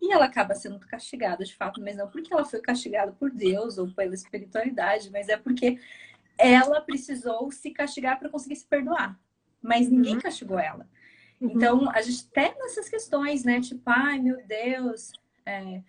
[0.01, 3.77] e ela acaba sendo castigada de fato, mas não porque ela foi castigada por Deus
[3.77, 5.79] ou pela espiritualidade, mas é porque
[6.37, 9.17] ela precisou se castigar para conseguir se perdoar.
[9.61, 10.21] Mas ninguém uhum.
[10.21, 10.89] castigou ela.
[11.43, 11.51] Uhum.
[11.51, 13.59] Então, a gente tem essas questões, né?
[13.59, 15.11] Tipo, ai meu Deus,
[15.45, 15.81] é,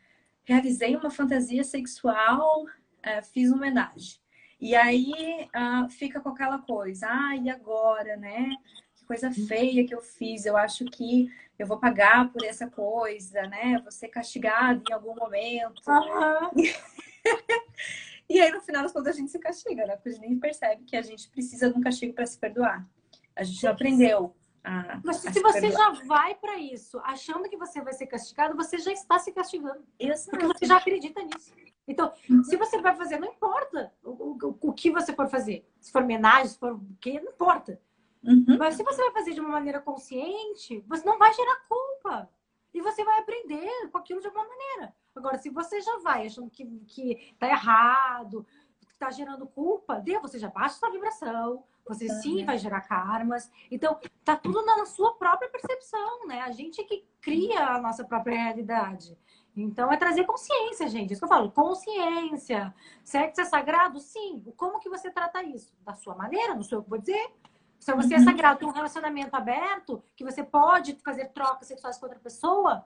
[0.43, 2.67] realizei uma fantasia sexual,
[3.01, 4.19] é, fiz uma homenagem.
[4.61, 8.51] E aí uh, fica com aquela coisa, ah, e agora, né?
[8.97, 9.47] Que coisa uhum.
[9.47, 10.45] feia que eu fiz.
[10.45, 13.79] Eu acho que eu vou pagar por essa coisa, né?
[13.83, 15.83] Vou ser castigado em algum momento.
[15.87, 16.51] Uhum.
[18.29, 19.97] e aí, no final das contas, a gente se castiga, né?
[19.97, 22.89] Porque a gente nem percebe que a gente precisa de um castigo para se perdoar.
[23.37, 24.35] A gente não aprendeu
[24.65, 28.79] a, Mas se você já vai para isso, achando que você vai ser castigado, você
[28.79, 29.85] já está se castigando.
[29.99, 30.31] Exato.
[30.31, 31.53] Porque você já acredita nisso.
[31.87, 32.43] Então, uhum.
[32.43, 35.69] se você vai fazer, não importa o, o, o, que você for fazer.
[35.79, 37.79] Se for homenagem, se for o quê, não importa.
[38.23, 38.57] Uhum.
[38.59, 42.31] Mas se você vai fazer de uma maneira consciente, você não vai gerar culpa.
[42.73, 44.95] E você vai aprender com aquilo de alguma maneira.
[45.15, 48.47] Agora, se você já vai achando que, que tá errado,
[48.81, 53.51] que tá gerando culpa, dê, você já baixa sua vibração, você sim vai gerar karmas.
[53.71, 56.41] Então, tá tudo na sua própria percepção, né?
[56.41, 59.17] A gente é que cria a nossa própria realidade.
[59.57, 61.13] Então, é trazer consciência, gente.
[61.13, 62.75] Isso que eu falo, consciência.
[63.05, 64.01] Sexo é sagrado?
[64.01, 64.43] Sim.
[64.57, 65.73] Como que você trata isso?
[65.85, 67.33] Da sua maneira, não sou eu que vou dizer.
[67.79, 68.25] Se você é uhum.
[68.25, 72.85] sagrado, tem um relacionamento aberto, que você pode fazer trocas sexuais com outra pessoa,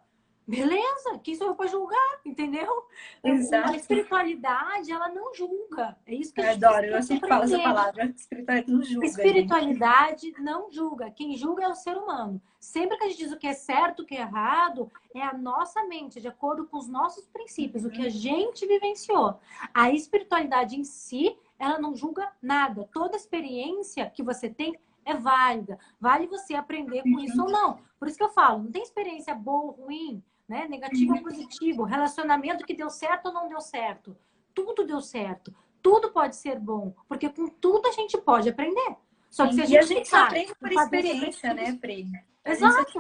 [0.48, 2.86] Beleza, quem sou eu para julgar, entendeu?
[3.22, 3.70] Exato.
[3.70, 5.94] A espiritualidade, ela não julga.
[6.06, 8.06] É isso que eu a gente adoro, eu sempre falo essa palavra.
[8.06, 9.06] Espiritualidade não julga.
[9.06, 10.40] Espiritualidade gente.
[10.40, 11.10] não julga.
[11.10, 12.40] Quem julga é o ser humano.
[12.58, 15.34] Sempre que a gente diz o que é certo, o que é errado, é a
[15.34, 17.90] nossa mente, de acordo com os nossos princípios, uhum.
[17.90, 18.10] o que a uhum.
[18.10, 19.38] gente vivenciou.
[19.74, 22.88] A espiritualidade em si, ela não julga nada.
[22.90, 24.74] Toda experiência que você tem
[25.04, 25.78] é válida.
[26.00, 27.80] Vale você aprender com isso ou não.
[27.98, 30.66] Por isso que eu falo, não tem experiência boa ou ruim né?
[30.68, 34.16] Negativo ou positivo, relacionamento que deu certo ou não deu certo.
[34.54, 35.54] Tudo deu certo.
[35.82, 38.96] Tudo pode ser bom, porque com tudo a gente pode aprender.
[39.30, 42.10] Só que se a gente, e a gente só aprende por experiência, né, Pri?
[42.44, 42.98] Exato.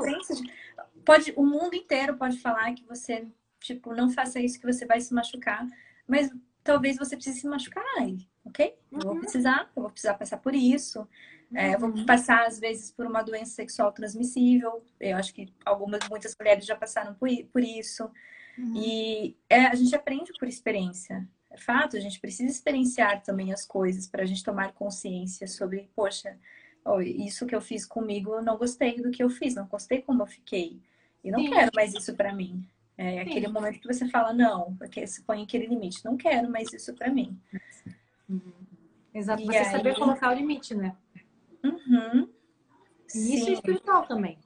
[1.04, 3.26] Pode, o mundo inteiro pode falar que você,
[3.60, 5.66] tipo, não faça isso que você vai se machucar,
[6.06, 6.30] mas
[6.62, 8.76] talvez você precise se machucar aí, ok?
[8.92, 9.20] Eu vou uhum.
[9.20, 11.08] precisar, eu vou precisar passar por isso.
[11.54, 12.04] É, eu vou uhum.
[12.04, 14.84] passar, às vezes, por uma doença sexual transmissível.
[15.00, 18.10] Eu acho que algumas, muitas mulheres já passaram por, por isso.
[18.58, 18.74] Uhum.
[18.76, 21.26] E é, a gente aprende por experiência.
[21.50, 25.88] É fato, a gente precisa experienciar também as coisas para a gente tomar consciência sobre,
[25.96, 26.36] poxa,
[26.84, 30.02] oh, isso que eu fiz comigo, eu não gostei do que eu fiz, não gostei
[30.02, 30.78] como eu fiquei.
[31.24, 31.50] E não Sim.
[31.50, 32.66] quero mais isso para mim.
[32.96, 33.52] É aquele Sim.
[33.52, 37.10] momento que você fala, não, porque se põe aquele limite, não quero mais isso para
[37.10, 37.38] mim.
[38.28, 38.52] Uhum.
[39.14, 39.64] Exato, e você aí...
[39.66, 40.94] saber colocar o limite, né?
[41.64, 42.28] Uhum.
[43.14, 44.38] E isso é espiritual também.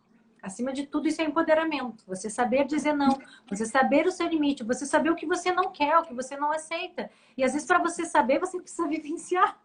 [0.43, 2.05] Acima de tudo, isso é empoderamento.
[2.07, 3.17] Você saber dizer não,
[3.49, 6.37] você saber o seu limite, você saber o que você não quer, o que você
[6.37, 7.09] não aceita.
[7.37, 9.61] E às vezes, para você saber, você precisa vivenciar.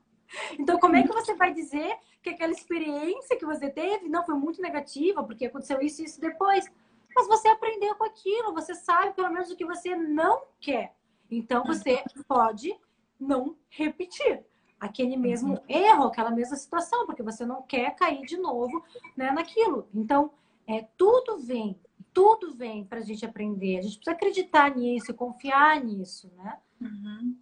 [0.59, 4.35] Então, como é que você vai dizer que aquela experiência que você teve não foi
[4.35, 6.69] muito negativa, porque aconteceu isso e isso depois?
[7.15, 10.93] Mas você aprendeu com aquilo, você sabe pelo menos o que você não quer.
[11.31, 12.75] Então, você pode
[13.19, 14.45] não repetir
[14.79, 15.63] aquele mesmo uhum.
[15.67, 18.83] erro, aquela mesma situação, porque você não quer cair de novo
[19.15, 19.87] né, naquilo.
[19.93, 20.31] Então,
[20.67, 21.79] é, tudo vem,
[22.13, 23.79] tudo vem para a gente aprender.
[23.79, 26.57] A gente precisa acreditar nisso, confiar nisso, né?
[26.81, 27.35] Uhum.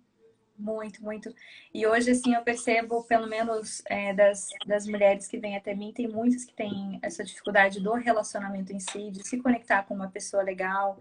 [0.57, 1.35] Muito, muito.
[1.73, 5.91] E hoje, assim, eu percebo, pelo menos é, das, das mulheres que vêm até mim,
[5.91, 10.07] tem muitas que têm essa dificuldade do relacionamento em si, de se conectar com uma
[10.07, 10.97] pessoa legal,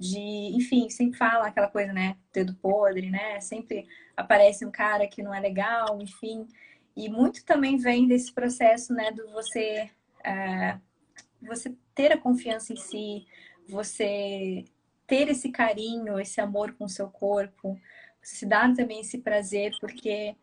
[0.00, 3.86] de, enfim, sempre fala aquela coisa, né, dedo podre, né, sempre
[4.16, 6.48] aparece um cara que não é legal, enfim,
[6.96, 9.90] e muito também vem desse processo, né, do você,
[10.24, 10.78] é,
[11.42, 13.26] você ter a confiança em si,
[13.68, 14.64] você
[15.06, 17.78] ter esse carinho, esse amor com o seu corpo,
[18.22, 20.34] você se dar também esse prazer, porque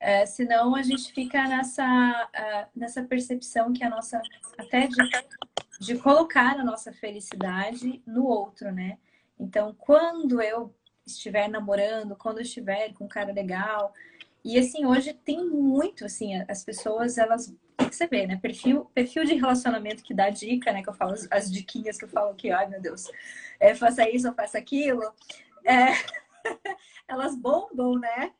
[0.00, 4.20] é, senão a gente fica nessa, uh, nessa percepção que a nossa,
[4.58, 4.96] até de
[5.78, 8.98] de colocar a nossa felicidade no outro, né?
[9.38, 10.74] Então, quando eu
[11.06, 13.92] estiver namorando, quando eu estiver com um cara legal,
[14.44, 18.36] e assim, hoje tem muito, assim, as pessoas, elas, que você vê, né?
[18.36, 20.82] Perfil, perfil de relacionamento que dá dica, né?
[20.82, 23.10] Que eu falo, as, as diquinhas que eu falo aqui, ai meu Deus,
[23.58, 25.02] é, faça isso ou faça aquilo.
[25.64, 25.88] É,
[27.08, 28.32] elas bombam, né?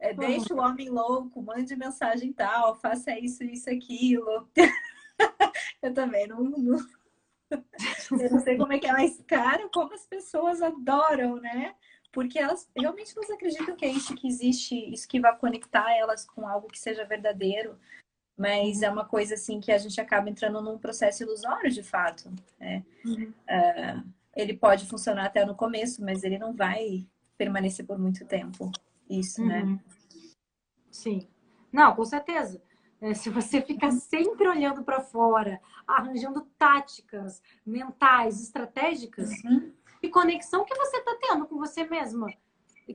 [0.00, 4.48] É, deixa o homem louco, mande mensagem tal, faça isso, isso, aquilo.
[5.82, 6.78] eu também não, não,
[7.50, 11.74] eu não sei como é que é, mas, cara, como as pessoas adoram, né?
[12.12, 16.24] Porque elas realmente não acreditam que é isso que existe, isso que vai conectar elas
[16.24, 17.78] com algo que seja verdadeiro.
[18.36, 22.32] Mas é uma coisa assim que a gente acaba entrando num processo ilusório de fato.
[22.58, 22.82] Né?
[23.04, 23.32] Uhum.
[23.48, 24.02] Uh,
[24.34, 28.72] ele pode funcionar até no começo, mas ele não vai permanecer por muito tempo.
[29.10, 29.62] Isso, né?
[29.62, 29.72] uhum.
[29.72, 29.80] né?
[30.90, 31.28] Sim.
[31.72, 32.62] Não, com certeza.
[33.00, 39.72] É, se você ficar sempre olhando para fora, arranjando táticas mentais, estratégicas, uhum.
[40.00, 42.28] que conexão que você está tendo com você mesma?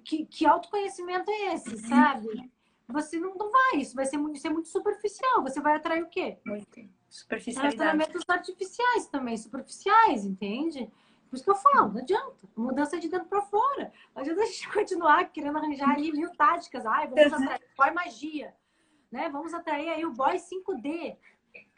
[0.03, 1.89] Que, que autoconhecimento é esse, uhum.
[1.89, 2.51] sabe?
[2.87, 5.41] Você não, não vai, isso vai ser muito, ser muito superficial.
[5.41, 6.37] Você vai atrair o quê?
[6.45, 6.87] Muito.
[7.09, 8.03] Superficialidade.
[8.27, 10.91] Artificiais também, superficiais, entende?
[11.35, 12.47] Por isso que eu falo, não adianta.
[12.55, 13.91] Mudança de dentro para fora.
[14.15, 16.85] Não adianta a gente continuar querendo arranjar ali mil táticas.
[16.85, 17.61] Ai, vamos atrair.
[17.75, 18.53] Qual magia?
[19.15, 19.29] né?
[19.29, 21.17] Vamos atrair aí o boy 5D.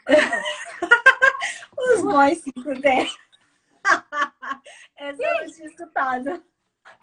[1.78, 3.16] Os boys 5D.
[4.98, 6.44] Essa tinha escutado.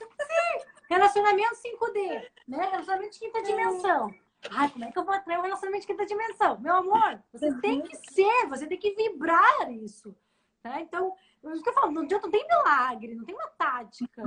[0.00, 2.68] Sim, Relacionamento 5D, né?
[2.70, 4.12] Relacionamento de quinta dimensão.
[4.50, 6.58] Ai, como é que eu vou atrair um relacionamento de quinta dimensão?
[6.58, 7.60] Meu amor, você uhum.
[7.60, 10.14] tem que ser, você tem que vibrar isso.
[10.62, 10.80] Tá?
[10.80, 11.14] Então,
[11.62, 14.22] que eu falo, não, não tem milagre, não tem uma tática.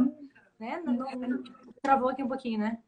[0.59, 0.81] Né?
[0.83, 1.43] Não, não,
[1.81, 2.81] travou aqui um pouquinho, né?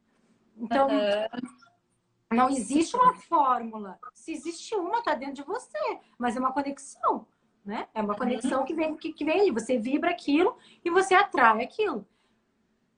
[0.57, 2.35] Então, uhum.
[2.35, 3.99] não existe uma fórmula.
[4.13, 7.27] Se existe uma, tá dentro de você, mas é uma conexão.
[7.63, 7.87] Né?
[7.93, 12.07] É uma conexão que vem, que, que vem Você vibra aquilo e você atrai aquilo.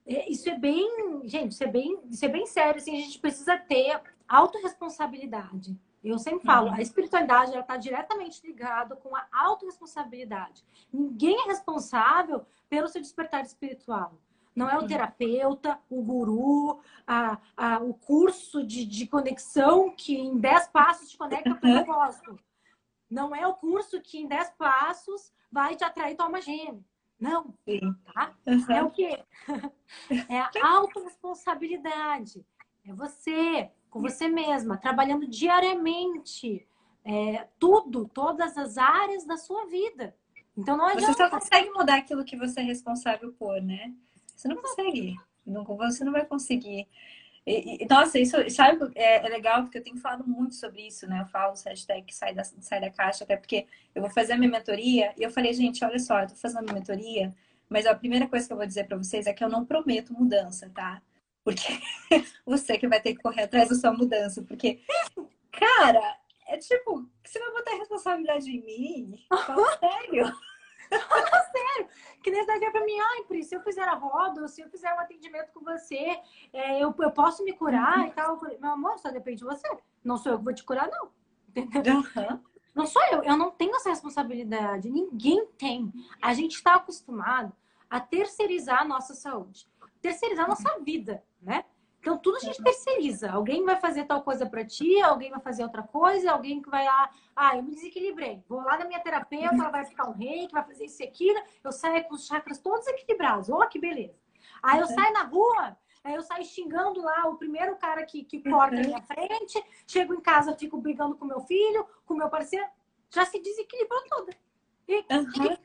[0.06, 2.80] É, isso é bem, gente, isso é bem, isso é bem sério.
[2.80, 5.78] Assim, a gente precisa ter autorresponsabilidade.
[6.02, 6.74] Eu sempre falo, uhum.
[6.74, 10.64] a espiritualidade está diretamente ligada com a autorresponsabilidade.
[10.92, 14.18] Ninguém é responsável pelo seu despertar espiritual.
[14.54, 14.86] Não é o uhum.
[14.86, 21.16] terapeuta, o guru, a, a, o curso de, de conexão que em 10 passos te
[21.16, 21.84] conecta com o uhum.
[21.84, 22.38] propósito.
[23.08, 26.82] Não é o curso que em 10 passos vai te atrair tua alma gêmea.
[27.18, 27.54] Não.
[28.12, 28.34] Tá?
[28.68, 29.22] É o quê?
[30.28, 32.44] É a autorresponsabilidade.
[32.84, 36.66] É você, com você mesma, trabalhando diariamente
[37.04, 40.16] é, tudo, todas as áreas da sua vida.
[40.56, 41.12] Então não adianta.
[41.12, 43.92] Você só consegue mudar aquilo que você é responsável por, né?
[44.34, 45.16] Você não consegue.
[45.46, 46.88] Não, você não vai conseguir.
[47.46, 51.06] E, e, nossa, isso sabe, é, é, legal porque eu tenho falado muito sobre isso,
[51.06, 51.20] né?
[51.20, 54.38] Eu falo os hashtag sai da, sai da caixa, até porque eu vou fazer a
[54.38, 57.34] minha mentoria e eu falei, gente, olha só, eu tô fazendo a minha mentoria,
[57.68, 60.14] mas a primeira coisa que eu vou dizer para vocês é que eu não prometo
[60.14, 61.02] mudança, tá?
[61.44, 61.80] Porque
[62.46, 64.42] você que vai ter que correr atrás da sua mudança.
[64.42, 64.82] Porque,
[65.50, 69.26] cara, é tipo, você vai botar responsabilidade em mim?
[69.28, 70.32] Fala sério.
[70.90, 71.88] Fala sério.
[72.22, 74.68] Que nem você pra mim, ai, Pri, se eu fizer a roda, ou se eu
[74.70, 76.20] fizer um atendimento com você,
[76.52, 78.40] é, eu, eu posso me curar e tal.
[78.60, 79.68] Meu amor, só depende de você.
[80.04, 81.10] Não sou eu que vou te curar, não.
[81.54, 81.96] Entendeu?
[81.96, 82.40] Uhum.
[82.74, 83.22] Não sou eu.
[83.22, 84.90] Eu não tenho essa responsabilidade.
[84.90, 85.92] Ninguém tem.
[86.20, 87.52] A gente está acostumado
[87.90, 89.66] a terceirizar a nossa saúde
[90.02, 91.64] terceirizar a nossa vida, né?
[92.02, 93.30] Então, tudo a gente terceiriza.
[93.30, 96.84] Alguém vai fazer tal coisa para ti, alguém vai fazer outra coisa, alguém que vai
[96.84, 98.42] lá, ah, eu me desequilibrei.
[98.48, 101.06] Vou lá na minha terapeuta, ela vai ficar um rei, que vai fazer isso e
[101.06, 101.40] aquilo.
[101.62, 103.48] Eu saio com os chakras todos equilibrados.
[103.48, 104.16] Oh, que beleza.
[104.60, 108.42] Aí eu saio na rua, aí eu saio xingando lá o primeiro cara que, que
[108.42, 112.66] corta a minha frente, chego em casa, fico brigando com meu filho, com meu parceiro,
[113.10, 114.32] já se desequilibrou toda.
[114.88, 115.30] E o uhum.
[115.30, 115.56] que,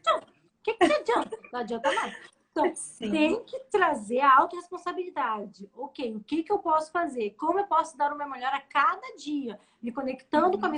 [0.63, 1.39] que, que, que adianta?
[1.51, 2.15] Não adianta nada.
[2.59, 3.11] Então, Sim.
[3.11, 5.69] tem que trazer a autorresponsabilidade.
[5.75, 7.31] Ok, o que, que eu posso fazer?
[7.31, 9.59] Como eu posso dar o meu melhor a cada dia?
[9.81, 10.59] Me conectando uhum.
[10.59, 10.69] com a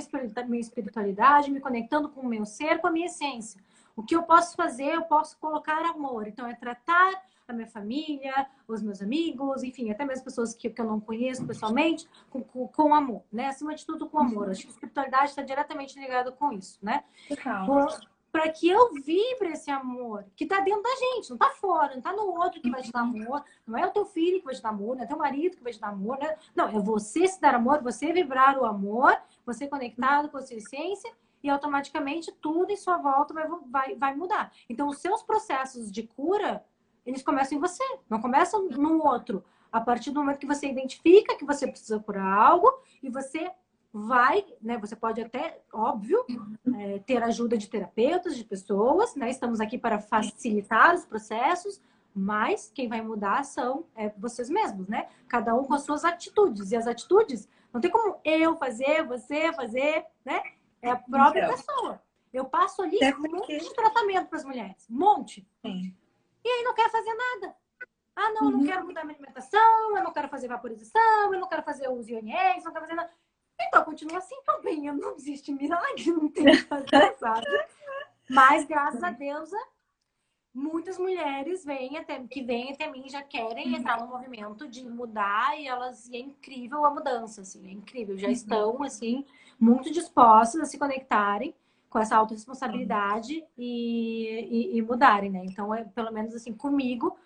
[0.46, 3.62] minha espiritualidade, me conectando com o meu ser, com a minha essência.
[3.96, 4.94] O que eu posso fazer?
[4.94, 6.26] Eu posso colocar amor.
[6.26, 10.80] Então, é tratar a minha família, os meus amigos, enfim, até mesmo pessoas que, que
[10.80, 13.48] eu não conheço pessoalmente, com, com, com, amor, né?
[13.48, 14.50] Acima de tudo, com amor.
[14.50, 17.04] Acho que a espiritualidade está diretamente ligada com isso, né?
[17.66, 17.88] Por,
[18.32, 21.98] para que eu vibre esse amor que está dentro da gente, não está fora, não
[21.98, 24.54] está no outro que vai te dar amor, não é o teu filho que vai
[24.54, 26.36] te dar amor, não é teu marido que vai te dar amor, né?
[26.54, 30.56] não, é você se dar amor, você vibrar o amor, você conectado com a sua
[30.56, 31.12] essência
[31.42, 34.52] e automaticamente tudo em sua volta vai, vai, vai mudar.
[34.68, 36.64] Então, os seus processos de cura,
[37.04, 39.44] eles começam em você, não começam no outro.
[39.72, 42.72] A partir do momento que você identifica que você precisa curar algo
[43.02, 43.50] e você
[43.92, 44.78] vai, né?
[44.78, 46.24] Você pode até, óbvio,
[46.78, 49.30] é, ter ajuda de terapeutas, de pessoas, né?
[49.30, 51.80] Estamos aqui para facilitar os processos,
[52.14, 55.08] mas quem vai mudar são é, vocês mesmos, né?
[55.28, 56.70] Cada um com as suas atitudes.
[56.70, 60.40] E as atitudes, não tem como eu fazer, você fazer, né?
[60.82, 62.02] É a própria então, pessoa.
[62.32, 64.86] Eu passo ali um monte de tratamento para as mulheres.
[64.88, 65.46] Um monte.
[65.64, 65.94] Sim.
[66.44, 67.56] E aí não quer fazer nada.
[68.14, 68.66] Ah, não, eu não uhum.
[68.66, 72.64] quero mudar minha alimentação, eu não quero fazer vaporização, eu não quero fazer os IONS,
[72.64, 73.10] não quero fazer nada.
[73.68, 74.86] Então, continua assim também.
[74.86, 77.46] Eu não existe milagre, não tem fazer, sabe?
[78.28, 79.50] Mas, graças a Deus,
[80.54, 83.76] muitas mulheres vêm até, que vêm até mim já querem uhum.
[83.76, 88.16] entrar no movimento de mudar e elas e é incrível a mudança, assim, é incrível.
[88.18, 88.32] Já uhum.
[88.32, 89.24] estão, assim,
[89.58, 91.54] muito dispostas a se conectarem
[91.88, 95.42] com essa autorresponsabilidade e, e, e mudarem, né?
[95.44, 97.18] Então, é, pelo menos assim, comigo,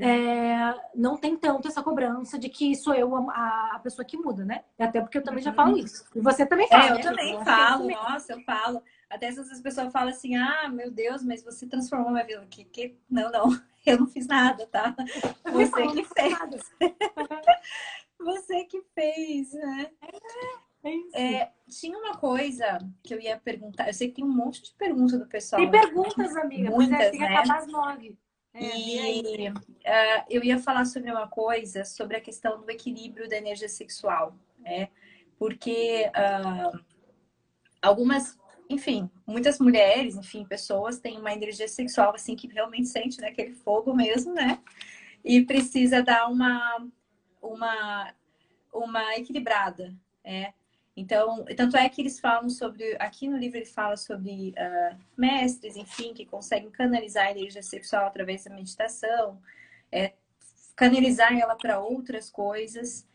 [0.00, 4.44] é, não tem tanto essa cobrança de que sou eu a, a, pessoa que muda,
[4.44, 4.62] né?
[4.78, 6.04] Até porque eu também já falo isso.
[6.14, 6.84] E você também fala.
[6.84, 7.02] É, eu né?
[7.02, 8.82] também eu falo, nossa, eu falo.
[9.08, 12.46] Até se as pessoas falam assim, ah, meu Deus, mas você transformou minha vida.
[12.50, 12.98] Que, que...
[13.08, 13.48] Não, não,
[13.86, 14.94] eu não fiz nada, tá?
[15.50, 16.72] Você que fez.
[18.20, 19.90] você que fez, né?
[21.14, 23.88] É, é, tinha uma coisa que eu ia perguntar.
[23.88, 25.62] Eu sei que tem um monte de perguntas do pessoal.
[25.62, 26.70] Tem perguntas, amiga.
[26.70, 27.36] Muitas, mas é, tem que né?
[27.36, 28.18] acabar às nove.
[28.64, 33.36] É, e uh, eu ia falar sobre uma coisa, sobre a questão do equilíbrio da
[33.36, 34.88] energia sexual, né?
[35.38, 36.78] Porque uh,
[37.80, 38.38] algumas,
[38.68, 43.54] enfim, muitas mulheres, enfim, pessoas têm uma energia sexual assim que realmente sente né, aquele
[43.54, 44.60] fogo mesmo, né?
[45.24, 46.88] e precisa dar uma,
[47.42, 48.14] uma,
[48.72, 49.94] uma equilibrada.
[50.24, 50.52] É.
[50.98, 55.76] Então, tanto é que eles falam sobre, aqui no livro ele fala sobre uh, mestres,
[55.76, 59.40] enfim, que conseguem canalizar a energia sexual através da meditação,
[59.92, 60.14] é,
[60.74, 63.06] canalizar ela para outras coisas.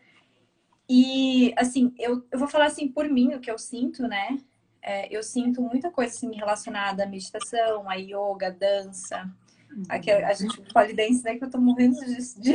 [0.88, 4.40] E, assim, eu, eu vou falar assim por mim, o que eu sinto, né?
[4.80, 9.30] É, eu sinto muita coisa assim, relacionada à meditação, à yoga, dança,
[9.70, 9.82] uhum.
[9.90, 11.36] aquela, a gente, polidense, né?
[11.36, 12.54] Que eu tô morrendo de, de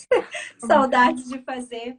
[0.66, 1.98] saudades de fazer.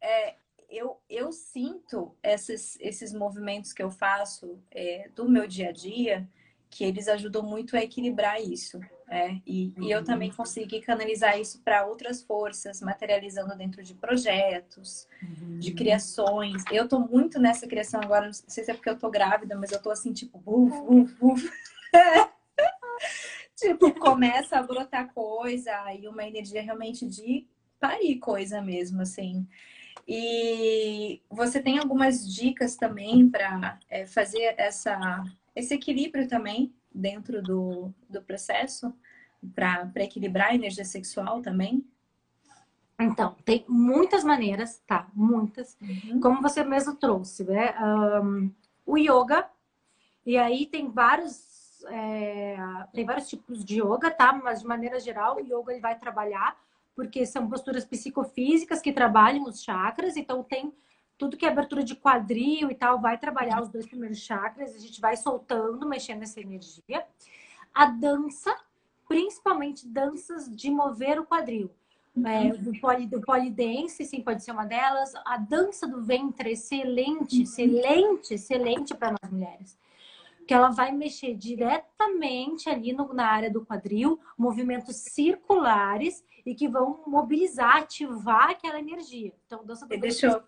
[0.00, 0.36] É,
[0.76, 6.28] eu, eu sinto esses, esses movimentos que eu faço é, do meu dia a dia,
[6.70, 8.80] que eles ajudam muito a equilibrar isso.
[9.08, 9.84] É, e, uhum.
[9.84, 10.36] e, eu também uhum.
[10.36, 15.58] consegui canalizar isso para outras forças, materializando dentro de projetos, uhum.
[15.58, 16.64] de criações.
[16.72, 19.70] Eu tô muito nessa criação agora, não sei se é porque eu tô grávida, mas
[19.70, 21.50] eu tô assim, tipo, uf, uf, uf.
[23.54, 27.46] tipo, começa a brotar coisa e uma energia realmente de
[27.78, 29.46] parir coisa mesmo, assim.
[30.06, 35.24] E você tem algumas dicas também para é, fazer essa,
[35.54, 38.94] esse equilíbrio também dentro do, do processo,
[39.54, 41.84] para equilibrar a energia sexual também?
[42.98, 45.08] Então, tem muitas maneiras, tá?
[45.12, 45.76] Muitas.
[45.80, 46.20] Uhum.
[46.20, 47.74] Como você mesmo trouxe, né?
[48.22, 48.52] Um,
[48.86, 49.48] o yoga,
[50.24, 52.56] e aí tem vários, é,
[52.92, 54.32] tem vários tipos de yoga, tá?
[54.32, 56.56] Mas de maneira geral, o yoga ele vai trabalhar
[56.94, 60.72] porque são posturas psicofísicas que trabalham os chakras, então tem
[61.16, 64.78] tudo que é abertura de quadril e tal, vai trabalhar os dois primeiros chakras, a
[64.78, 67.04] gente vai soltando, mexendo essa energia.
[67.72, 68.56] A dança,
[69.08, 71.70] principalmente danças de mover o quadril.
[72.16, 72.26] Uhum.
[72.26, 75.12] É, do, poli, do polidense, sim, pode ser uma delas.
[75.24, 79.76] A dança do ventre, excelente, excelente, excelente para nós mulheres
[80.46, 86.68] que ela vai mexer diretamente ali no, na área do quadril, movimentos circulares e que
[86.68, 89.32] vão mobilizar, ativar aquela energia.
[89.46, 90.42] Então, dança do deixa eu,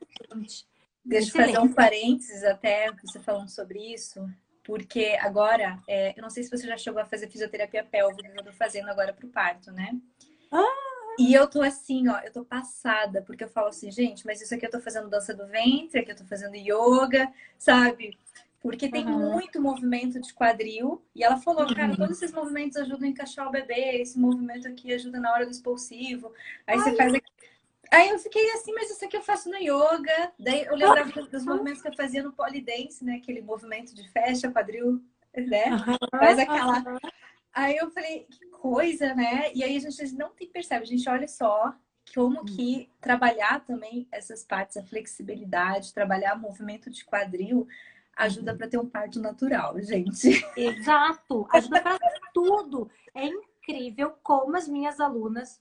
[1.05, 4.29] deixa eu fazer um parênteses até você falando sobre isso,
[4.63, 8.39] porque agora, é, eu não sei se você já chegou a fazer fisioterapia pélvica que
[8.41, 9.97] eu tô fazendo agora pro parto, né?
[10.53, 10.87] Ah!
[11.19, 14.55] E eu tô assim, ó, eu tô passada, porque eu falo assim, gente, mas isso
[14.55, 18.19] aqui eu tô fazendo dança do ventre, aqui eu tô fazendo yoga, sabe?
[18.61, 19.33] Porque tem uhum.
[19.33, 21.03] muito movimento de quadril.
[21.15, 21.97] E ela falou, cara, uhum.
[21.97, 24.01] todos esses movimentos ajudam a encaixar o bebê.
[24.01, 26.33] Esse movimento aqui ajuda na hora do expulsivo.
[26.67, 26.83] Aí Ai.
[26.83, 27.37] você faz aqui.
[27.93, 30.33] Aí eu fiquei assim, mas isso aqui eu faço no yoga.
[30.39, 33.17] Daí eu lembrava dos movimentos que eu fazia no polidense, né?
[33.17, 35.01] Aquele movimento de fecha, quadril,
[35.35, 35.67] né?
[35.71, 36.19] Uhum.
[36.19, 36.83] Faz aquela.
[37.53, 39.53] Aí eu falei, que coisa, né?
[39.55, 41.75] E aí a gente não tem percebe, a gente olha só
[42.15, 47.67] como que trabalhar também essas partes, a flexibilidade, trabalhar movimento de quadril,
[48.17, 50.45] ajuda para ter um parto natural, gente.
[50.57, 51.99] Exato, ajuda para
[52.33, 52.91] tudo.
[53.15, 55.61] É incrível como as minhas alunas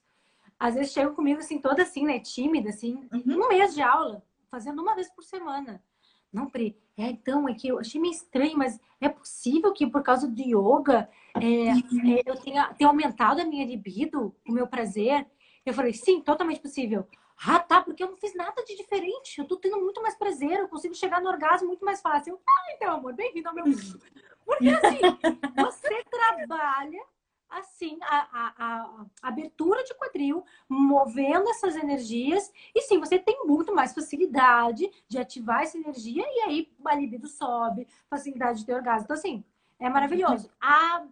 [0.59, 3.43] às vezes chegam comigo assim, toda assim, né, tímida, assim, uhum.
[3.43, 5.83] um mês de aula, fazendo uma vez por semana.
[6.31, 10.01] Não, Pri, é, então, é que eu achei meio estranho, mas é possível que por
[10.01, 15.25] causa do yoga é, é, eu tenha, tenha aumentado a minha libido, o meu prazer?
[15.65, 17.07] Eu falei, sim, totalmente possível.
[17.37, 19.39] Ah, tá, porque eu não fiz nada de diferente.
[19.39, 22.39] Eu tô tendo muito mais prazer, eu consigo chegar no orgasmo muito mais fácil.
[22.47, 23.99] Ah, então, amor, bem-vindo ao meu mundo.
[24.45, 24.99] Porque assim,
[25.55, 27.03] você trabalha
[27.49, 33.73] assim a, a, a, abertura de quadril, movendo essas energias, e sim, você tem muito
[33.73, 39.05] mais facilidade de ativar essa energia, e aí a libido sobe, facilidade de ter orgasmo.
[39.05, 39.43] Então, assim,
[39.79, 40.49] é maravilhoso.
[40.59, 41.05] A,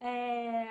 [0.00, 0.66] é,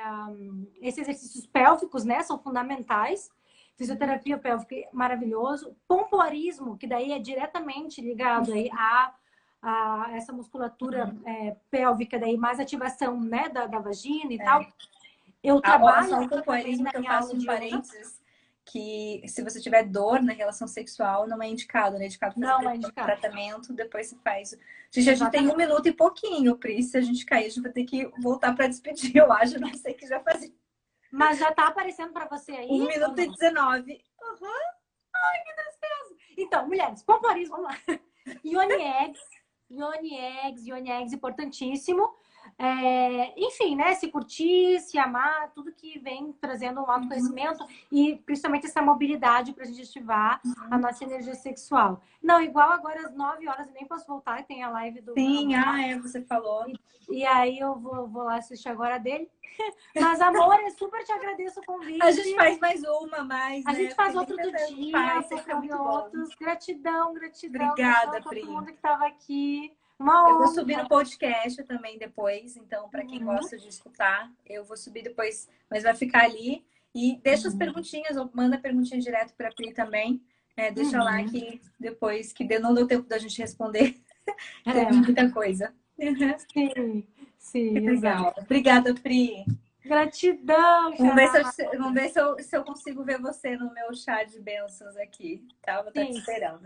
[0.81, 3.31] esses exercícios pélvicos, né, são fundamentais
[3.77, 5.75] Fisioterapia pélvica maravilhoso.
[5.87, 9.13] Pompoarismo, que daí é diretamente ligado aí a,
[9.61, 14.43] a essa musculatura é, pélvica, daí mais ativação né, da, da vagina e é.
[14.43, 14.65] tal.
[15.43, 16.21] Eu trabalho.
[16.21, 18.19] O pompoarismo que eu faço um parênteses
[18.65, 22.05] que se você tiver dor na relação sexual, não é indicado, né?
[22.05, 23.07] É indicado fazer não é indicado.
[23.07, 24.57] tratamento, depois você faz.
[24.91, 26.81] Gente, a gente tem um minuto e pouquinho, Pri.
[26.81, 29.59] Se a gente cair, a gente vai ter que voltar para despedir, eu acho.
[29.59, 30.51] Não sei que já fazia.
[31.15, 32.67] Mas já tá aparecendo para você aí?
[32.69, 33.91] Um minuto e 19.
[33.91, 34.47] Uhum.
[35.15, 36.15] Ai, que tristeza.
[36.37, 37.77] Então, mulheres, pompoarismo, vamos lá.
[38.43, 39.21] Ione eggs,
[39.69, 42.13] Ione eggs, Ione eggs, importantíssimo.
[42.57, 43.93] É, enfim, né?
[43.95, 47.69] Se curtir, se amar, tudo que vem trazendo um autoconhecimento uhum.
[47.91, 50.53] e principalmente essa mobilidade para a gente ativar uhum.
[50.71, 52.01] a nossa energia sexual.
[52.21, 55.13] Não, igual agora às 9 horas eu nem posso voltar, tem a live do.
[55.13, 56.65] Sim, ah, é, você falou.
[56.67, 56.79] E,
[57.09, 59.29] e, aí eu vou, vou lá assistir agora dele.
[59.95, 62.01] Mas, amor, eu super te agradeço o convite.
[62.01, 63.65] A gente faz mais uma, mais.
[63.65, 63.79] A né?
[63.79, 65.29] gente faz outro do dia, faz,
[65.71, 66.35] outros.
[66.35, 67.69] Gratidão, gratidão.
[67.69, 68.41] Obrigada, Pri.
[68.41, 69.71] todo mundo que estava aqui.
[69.97, 73.33] Uma eu vou subir no podcast também depois, então, para quem uhum.
[73.33, 76.65] gosta de escutar, eu vou subir depois, mas vai ficar ali.
[76.93, 80.21] E deixa as perguntinhas, ou manda perguntinha direto para a Pri também.
[80.55, 81.27] É, deixa lá Uhum.
[81.27, 83.95] que depois, que não deu tempo da gente responder,
[84.65, 84.71] É.
[84.71, 85.73] teve muita coisa.
[86.51, 88.33] Sim, sim, legal.
[88.37, 89.45] Obrigada, Pri.
[89.85, 93.71] Gratidão, Vamos ver, se eu, vamos ver se, eu, se eu consigo ver você no
[93.71, 95.47] meu chá de bênçãos aqui.
[95.61, 95.81] Tá?
[95.81, 96.65] Vou estar te Sim.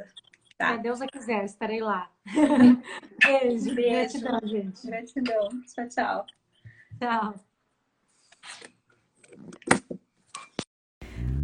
[0.59, 0.69] Esperando.
[0.71, 0.77] Se Tá.
[0.77, 2.09] Deus a quiser, estarei lá.
[3.25, 4.19] Beijo, Beijo.
[4.19, 4.85] gratidão, gente.
[4.85, 5.49] Gratidão.
[5.73, 6.25] Tchau, tchau.
[6.99, 7.33] Tchau.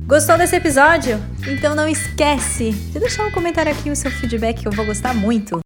[0.06, 1.18] Gostou desse episódio?
[1.48, 5.16] Então não esquece de deixar um comentário aqui o seu feedback que eu vou gostar
[5.16, 5.60] muito.